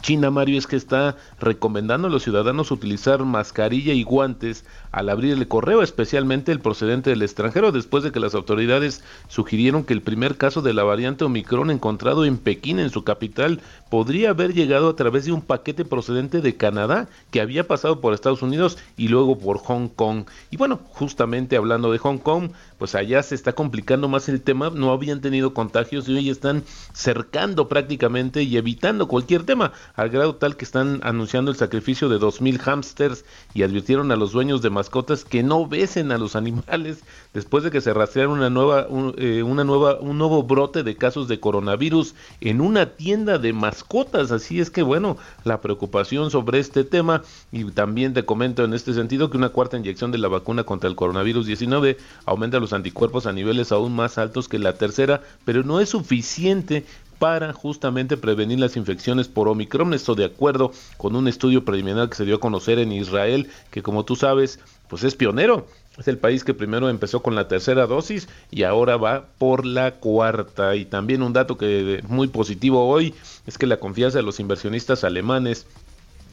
[0.00, 5.32] China, Mario, es que está recomendando a los ciudadanos utilizar mascarilla y guantes al abrir
[5.32, 10.02] el correo, especialmente el procedente del extranjero, después de que las autoridades sugirieron que el
[10.02, 14.90] primer caso de la variante Omicron encontrado en Pekín, en su capital, podría haber llegado
[14.90, 19.08] a través de un paquete procedente de Canadá que había pasado por Estados Unidos y
[19.08, 20.26] luego por Hong Kong.
[20.50, 24.70] Y bueno, justamente hablando de Hong Kong, pues allá se está complicando más el tema,
[24.70, 30.36] no habían tenido contagios y hoy están cercando prácticamente y evitando cualquier tema, al grado
[30.36, 33.24] tal que están anunciando el sacrificio de 2.000 hámsters
[33.54, 37.70] y advirtieron a los dueños de mascotas que no besen a los animales después de
[37.70, 42.16] que se rastrearon una nueva, eh, una nueva, un nuevo brote de casos de coronavirus
[42.40, 44.32] en una tienda de mascotas.
[44.32, 47.22] Así es que bueno, la preocupación sobre este tema
[47.52, 50.90] y también te comento en este sentido que una cuarta inyección de la vacuna contra
[50.90, 55.62] el coronavirus 19 aumenta los anticuerpos a niveles aún más altos que la tercera, pero
[55.62, 56.84] no es suficiente
[57.22, 59.94] para justamente prevenir las infecciones por Omicron.
[59.94, 63.80] Esto de acuerdo con un estudio preliminar que se dio a conocer en Israel, que
[63.80, 64.58] como tú sabes,
[64.88, 65.68] pues es pionero.
[65.96, 69.92] Es el país que primero empezó con la tercera dosis y ahora va por la
[69.92, 70.74] cuarta.
[70.74, 73.14] Y también un dato que muy positivo hoy
[73.46, 75.68] es que la confianza de los inversionistas alemanes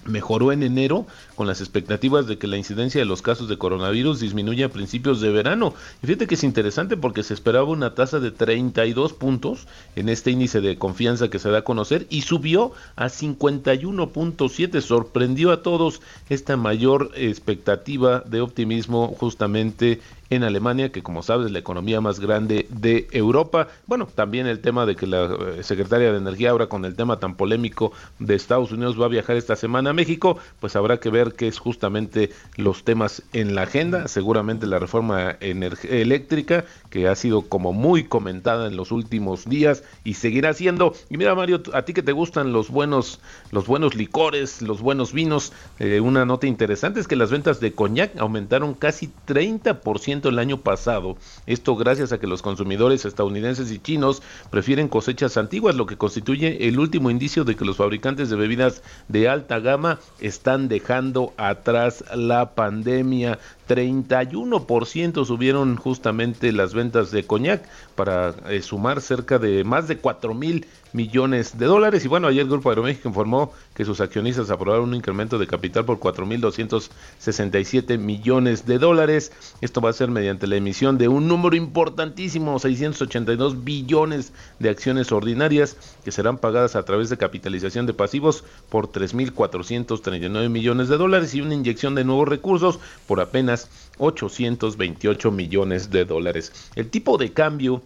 [0.06, 4.20] mejoró en enero con las expectativas de que la incidencia de los casos de coronavirus
[4.20, 5.74] disminuya a principios de verano.
[6.04, 10.32] Y fíjate que es interesante porque se esperaba una tasa de 32 puntos en este
[10.32, 14.82] índice de confianza que se da a conocer y subió a 51.7.
[14.82, 21.52] Sorprendió a todos esta mayor expectativa de optimismo justamente en Alemania, que como sabes es
[21.52, 23.68] la economía más grande de Europa.
[23.88, 27.20] Bueno, también el tema de que la eh, secretaria de Energía ahora con el tema
[27.20, 31.10] tan polémico de Estados Unidos va a viajar esta semana a México, pues habrá que
[31.10, 34.08] ver qué es justamente los temas en la agenda.
[34.08, 40.16] Seguramente la reforma eléctrica, que ha sido como muy comentada en los últimos días y
[40.16, 40.94] seguirá siendo.
[41.10, 43.20] Y mira Mario, a ti que te gustan los buenos,
[43.52, 47.74] los buenos licores, los buenos vinos, eh, una nota interesante es que las ventas de
[47.74, 51.16] coñac aumentaron casi 30% el año pasado.
[51.46, 56.68] Esto gracias a que los consumidores estadounidenses y chinos prefieren cosechas antiguas, lo que constituye
[56.68, 62.04] el último indicio de que los fabricantes de bebidas de alta gama están dejando atrás
[62.14, 63.40] la pandemia.
[63.70, 70.34] 31% subieron justamente las ventas de coñac para eh, sumar cerca de más de 4
[70.34, 72.04] mil millones de dólares.
[72.04, 75.86] Y bueno, ayer el Grupo Aeroméxico informó que sus accionistas aprobaron un incremento de capital
[75.86, 79.32] por 4.267 millones de dólares.
[79.62, 85.12] Esto va a ser mediante la emisión de un número importantísimo, 682 billones de acciones
[85.12, 91.36] ordinarias, que serán pagadas a través de capitalización de pasivos por 3.439 millones de dólares
[91.36, 93.59] y una inyección de nuevos recursos por apenas
[93.98, 96.54] 828 millones de dólares.
[96.76, 97.82] El tipo de cambio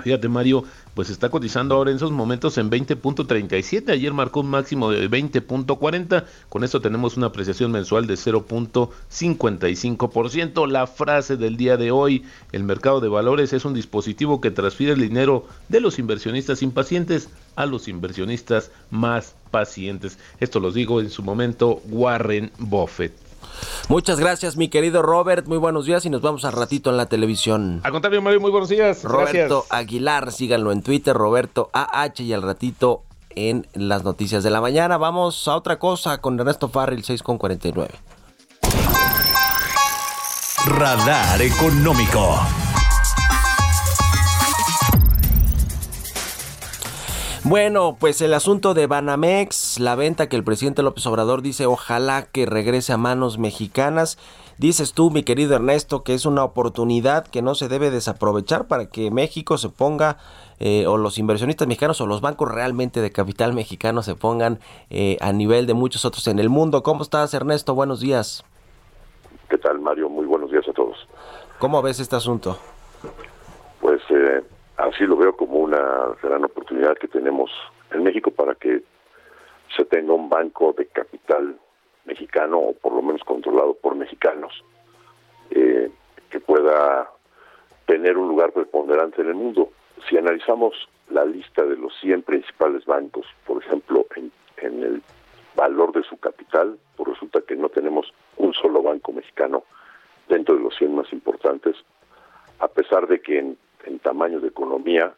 [0.00, 3.90] Fíjate Mario, pues está cotizando ahora en esos momentos en 20.37.
[3.90, 6.26] Ayer marcó un máximo de 20.40.
[6.48, 10.66] Con esto tenemos una apreciación mensual de 0.55%.
[10.66, 14.94] La frase del día de hoy, el mercado de valores es un dispositivo que transfiere
[14.94, 20.18] el dinero de los inversionistas impacientes a los inversionistas más pacientes.
[20.40, 23.29] Esto lo digo en su momento Warren Buffett.
[23.88, 25.46] Muchas gracias, mi querido Robert.
[25.46, 27.80] Muy buenos días y nos vamos al ratito en la televisión.
[27.82, 29.02] Al contrario, Mario, muy buenos días.
[29.04, 34.60] Roberto Aguilar, síganlo en Twitter, Roberto AH y al ratito en las noticias de la
[34.60, 34.98] mañana.
[34.98, 37.90] Vamos a otra cosa con Ernesto Farril, 6 con 49.
[40.66, 42.38] Radar Económico.
[47.44, 52.26] Bueno, pues el asunto de Banamex, la venta que el presidente López Obrador dice ojalá
[52.30, 54.18] que regrese a manos mexicanas.
[54.58, 58.90] Dices tú, mi querido Ernesto, que es una oportunidad que no se debe desaprovechar para
[58.90, 60.18] que México se ponga,
[60.58, 64.58] eh, o los inversionistas mexicanos o los bancos realmente de capital mexicano se pongan
[64.90, 66.82] eh, a nivel de muchos otros en el mundo.
[66.82, 67.74] ¿Cómo estás, Ernesto?
[67.74, 68.44] Buenos días.
[69.48, 70.10] ¿Qué tal, Mario?
[70.10, 71.08] Muy buenos días a todos.
[71.58, 72.58] ¿Cómo ves este asunto?
[73.80, 74.44] Pues eh,
[74.76, 77.50] así lo veo como una gran oportunidad que tenemos
[77.92, 78.82] en México para que
[79.76, 81.56] se tenga un banco de capital
[82.06, 84.64] mexicano o por lo menos controlado por mexicanos
[85.50, 85.88] eh,
[86.28, 87.08] que pueda
[87.86, 89.70] tener un lugar preponderante en el mundo.
[90.08, 90.74] Si analizamos
[91.08, 94.32] la lista de los 100 principales bancos, por ejemplo, en,
[94.82, 95.02] el
[95.54, 99.64] valor de su capital, pues resulta que no tenemos un solo banco mexicano
[100.28, 101.76] dentro de los 100 más importantes,
[102.58, 105.14] a pesar de que en, en tamaño de economía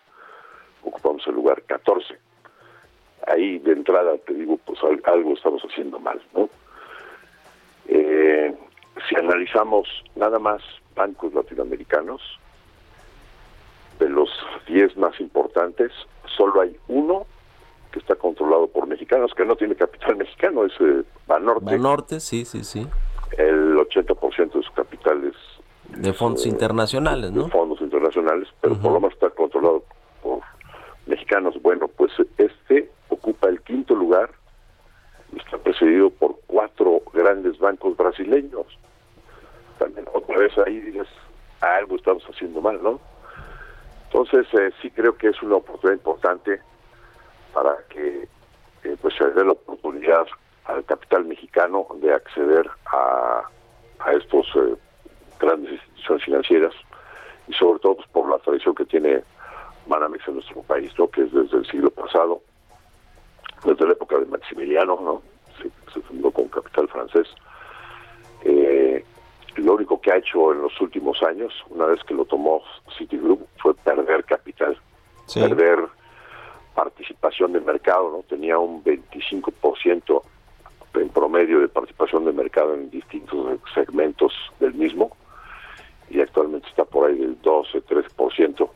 [0.85, 2.18] ocupamos el lugar 14.
[3.26, 6.49] Ahí de entrada te digo, pues algo estamos haciendo mal, ¿no?
[7.87, 8.55] Eh,
[9.09, 10.62] si analizamos nada más
[10.95, 12.20] bancos latinoamericanos,
[13.99, 14.28] de los
[14.66, 15.93] 10 más importantes,
[16.37, 17.26] solo hay uno
[17.93, 21.64] que está controlado por mexicanos, que no tiene capital mexicano, es eh, Banorte.
[21.64, 22.87] Banorte, sí, sí, sí.
[23.37, 25.37] El 80% de su capital es...
[25.99, 27.45] De fondos internacionales, ¿no?
[27.45, 29.85] De fondos internacionales, pero por lo menos está controlado
[30.22, 30.41] por
[31.12, 31.60] mexicanos.
[31.60, 34.30] Bueno, pues este ocupa el quinto lugar
[35.36, 38.66] está precedido por cuatro grandes bancos brasileños.
[39.78, 41.08] También otra vez ahí dices,
[41.60, 43.00] algo estamos haciendo mal, ¿no?
[44.06, 46.60] Entonces eh, sí creo que es una oportunidad importante
[47.52, 48.28] para que
[48.84, 50.26] eh, pues se dé la oportunidad
[50.64, 53.42] al capital mexicano de acceder a,
[54.00, 54.76] a estos eh,
[55.40, 56.74] grandes instituciones financieras
[57.48, 59.22] y sobre todo pues, por la tradición que tiene
[59.87, 61.09] Manamex en nuestro país, ¿no?
[61.09, 62.43] que es desde el siglo pasado,
[63.64, 65.22] desde la época de Maximiliano, ¿no?
[65.61, 67.28] se, se fundó con capital francés.
[68.45, 69.05] Eh,
[69.57, 72.62] lo único que ha hecho en los últimos años, una vez que lo tomó
[72.97, 74.78] Citigroup, fue perder capital,
[75.26, 75.41] sí.
[75.41, 75.78] perder
[76.74, 78.22] participación de mercado, ¿no?
[78.22, 80.22] Tenía un 25%
[80.95, 85.16] en promedio de participación de mercado en distintos segmentos del mismo
[86.11, 88.68] y actualmente está por ahí del 12, 13%.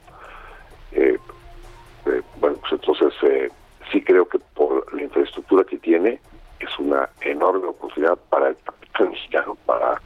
[0.93, 1.19] Eh,
[2.07, 3.51] eh, bueno, pues entonces eh,
[3.91, 6.21] sí creo que por la infraestructura que tiene
[6.61, 10.01] es una enorme oportunidad para el capital mexicano para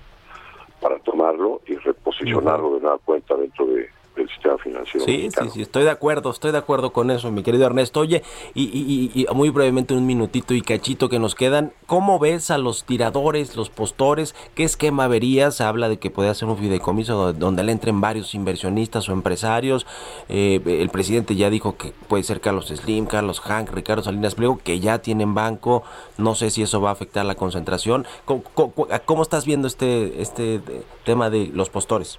[0.81, 3.91] para tomarlo y reposicionarlo de nueva cuenta dentro de,
[4.21, 5.05] del sistema financiero.
[5.05, 5.51] Sí, mexicano.
[5.51, 8.01] sí, sí, estoy de acuerdo, estoy de acuerdo con eso, mi querido Ernesto.
[8.01, 8.23] Oye,
[8.55, 12.59] y, y, y, muy brevemente un minutito y cachito que nos quedan, ¿cómo ves a
[12.59, 14.35] los tiradores, los postores?
[14.55, 15.61] ¿Qué esquema verías?
[15.61, 19.87] Habla de que puede hacer un fideicomiso donde le entren varios inversionistas o empresarios.
[20.29, 24.61] Eh, el presidente ya dijo que puede ser Carlos Slim, Carlos Hank, Ricardo Salinas Pliego,
[24.63, 25.83] que ya tienen banco.
[26.19, 28.07] No sé si eso va a afectar la concentración.
[28.25, 30.61] ¿Cómo, cómo, cómo estás viendo este, este
[31.05, 32.19] tema de los postores?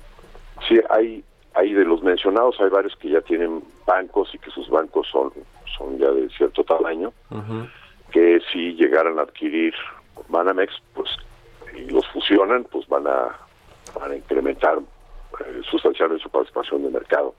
[0.67, 1.23] Sí, hay
[1.53, 5.31] hay de los mencionados hay varios que ya tienen bancos y que sus bancos son
[5.77, 7.69] son ya de cierto tamaño uh -huh.
[8.11, 9.73] que si llegaran a adquirir
[10.29, 11.09] Banamex pues
[11.75, 13.37] y los fusionan pues van a
[13.99, 14.79] van a incrementar
[15.39, 17.33] eh, sustancialmente su participación de mercado.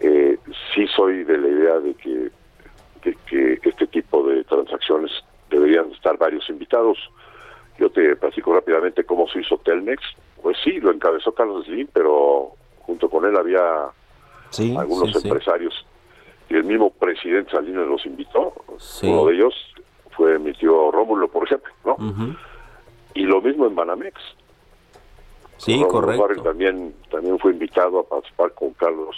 [0.00, 0.38] Eh,
[0.74, 2.30] sí soy de la idea de que
[3.04, 5.12] de que este tipo de transacciones
[5.50, 6.98] deberían estar varios invitados.
[7.78, 10.02] Yo te platico rápidamente cómo se hizo Telmex.
[10.42, 12.52] Pues sí lo encabezó Carlos Slim pero
[12.86, 13.90] junto con él había
[14.50, 15.74] sí, algunos sí, empresarios
[16.48, 18.52] y el mismo presidente Salinas los invitó.
[19.02, 19.54] Uno de ellos
[20.16, 21.94] fue mi tío Rómulo, por ejemplo, ¿no?
[21.94, 22.36] Uh -huh.
[23.14, 24.14] Y lo mismo en Banamex.
[25.58, 26.22] Sí, Rómulo correcto.
[26.22, 29.16] Barrio también también fue invitado a participar con Carlos,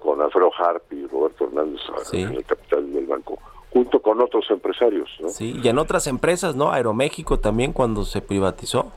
[0.00, 1.80] con Alfredo Harp y Roberto Hernández
[2.12, 3.38] en el capital del banco
[3.74, 5.10] junto con otros empresarios.
[5.18, 5.28] ¿no?
[5.30, 6.70] Sí, y en otras empresas, ¿no?
[6.70, 8.92] Aeroméxico también cuando se privatizó.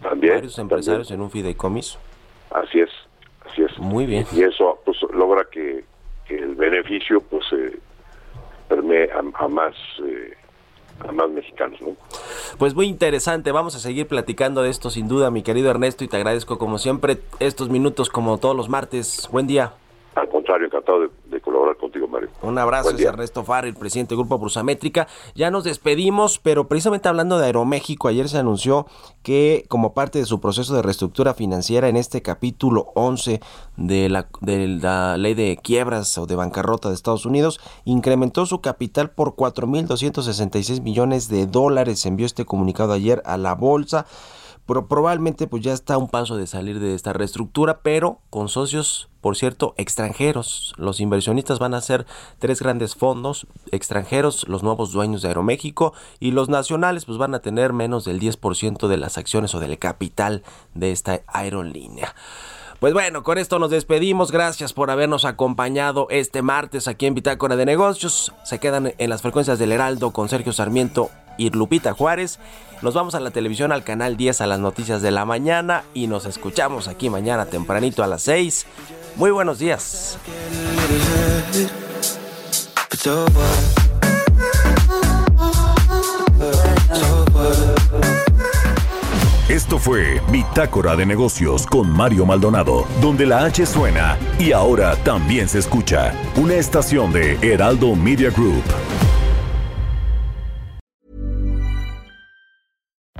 [0.00, 0.36] También.
[0.36, 1.20] Varios empresarios también.
[1.20, 1.98] en un fideicomiso.
[2.50, 2.90] Así es,
[3.50, 3.78] así es.
[3.78, 4.26] Muy bien.
[4.32, 5.84] Y eso pues logra que,
[6.26, 7.78] que el beneficio pues eh,
[8.68, 9.74] permee a, a más
[10.04, 10.34] eh,
[11.00, 11.96] a más mexicanos, ¿no?
[12.58, 16.08] Pues muy interesante, vamos a seguir platicando de esto sin duda, mi querido Ernesto, y
[16.08, 19.28] te agradezco como siempre estos minutos como todos los martes.
[19.30, 19.74] Buen día.
[20.16, 22.30] Al contrario, encantado de, de colaborar contigo, Mario.
[22.40, 25.06] Un abrazo, es Ernesto Farri, el presidente del Grupo Brusamétrica.
[25.34, 28.86] Ya nos despedimos, pero precisamente hablando de Aeroméxico, ayer se anunció
[29.22, 33.40] que como parte de su proceso de reestructura financiera en este capítulo 11
[33.76, 38.62] de la, de la ley de quiebras o de bancarrota de Estados Unidos, incrementó su
[38.62, 42.06] capital por 4.266 millones de dólares.
[42.06, 44.06] Envió este comunicado ayer a la bolsa
[44.66, 48.48] pero probablemente pues ya está a un paso de salir de esta reestructura, pero con
[48.48, 50.74] socios, por cierto, extranjeros.
[50.76, 52.06] Los inversionistas van a ser
[52.38, 57.40] tres grandes fondos extranjeros, los nuevos dueños de Aeroméxico y los nacionales pues van a
[57.40, 60.42] tener menos del 10% de las acciones o del capital
[60.74, 62.14] de esta aerolínea.
[62.80, 64.30] Pues bueno, con esto nos despedimos.
[64.30, 68.34] Gracias por habernos acompañado este martes aquí en Bitácora de Negocios.
[68.44, 72.38] Se quedan en las frecuencias del Heraldo con Sergio Sarmiento y Lupita Juárez.
[72.82, 76.06] Nos vamos a la televisión al canal 10 a las noticias de la mañana y
[76.06, 78.66] nos escuchamos aquí mañana tempranito a las 6.
[79.16, 80.18] Muy buenos días.
[89.48, 95.48] Esto fue Bitácora de Negocios con Mario Maldonado, donde la H suena y ahora también
[95.48, 96.12] se escucha.
[96.34, 98.64] Una estación de Heraldo Media Group.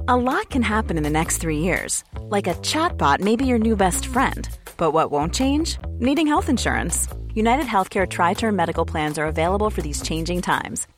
[0.09, 2.03] A lot can happen in the next three years.
[2.29, 4.49] Like a chatbot may be your new best friend.
[4.77, 5.79] But what won't change?
[6.01, 7.07] Needing health insurance.
[7.35, 10.89] United Healthcare Tri Term Medical Plans are available for these changing times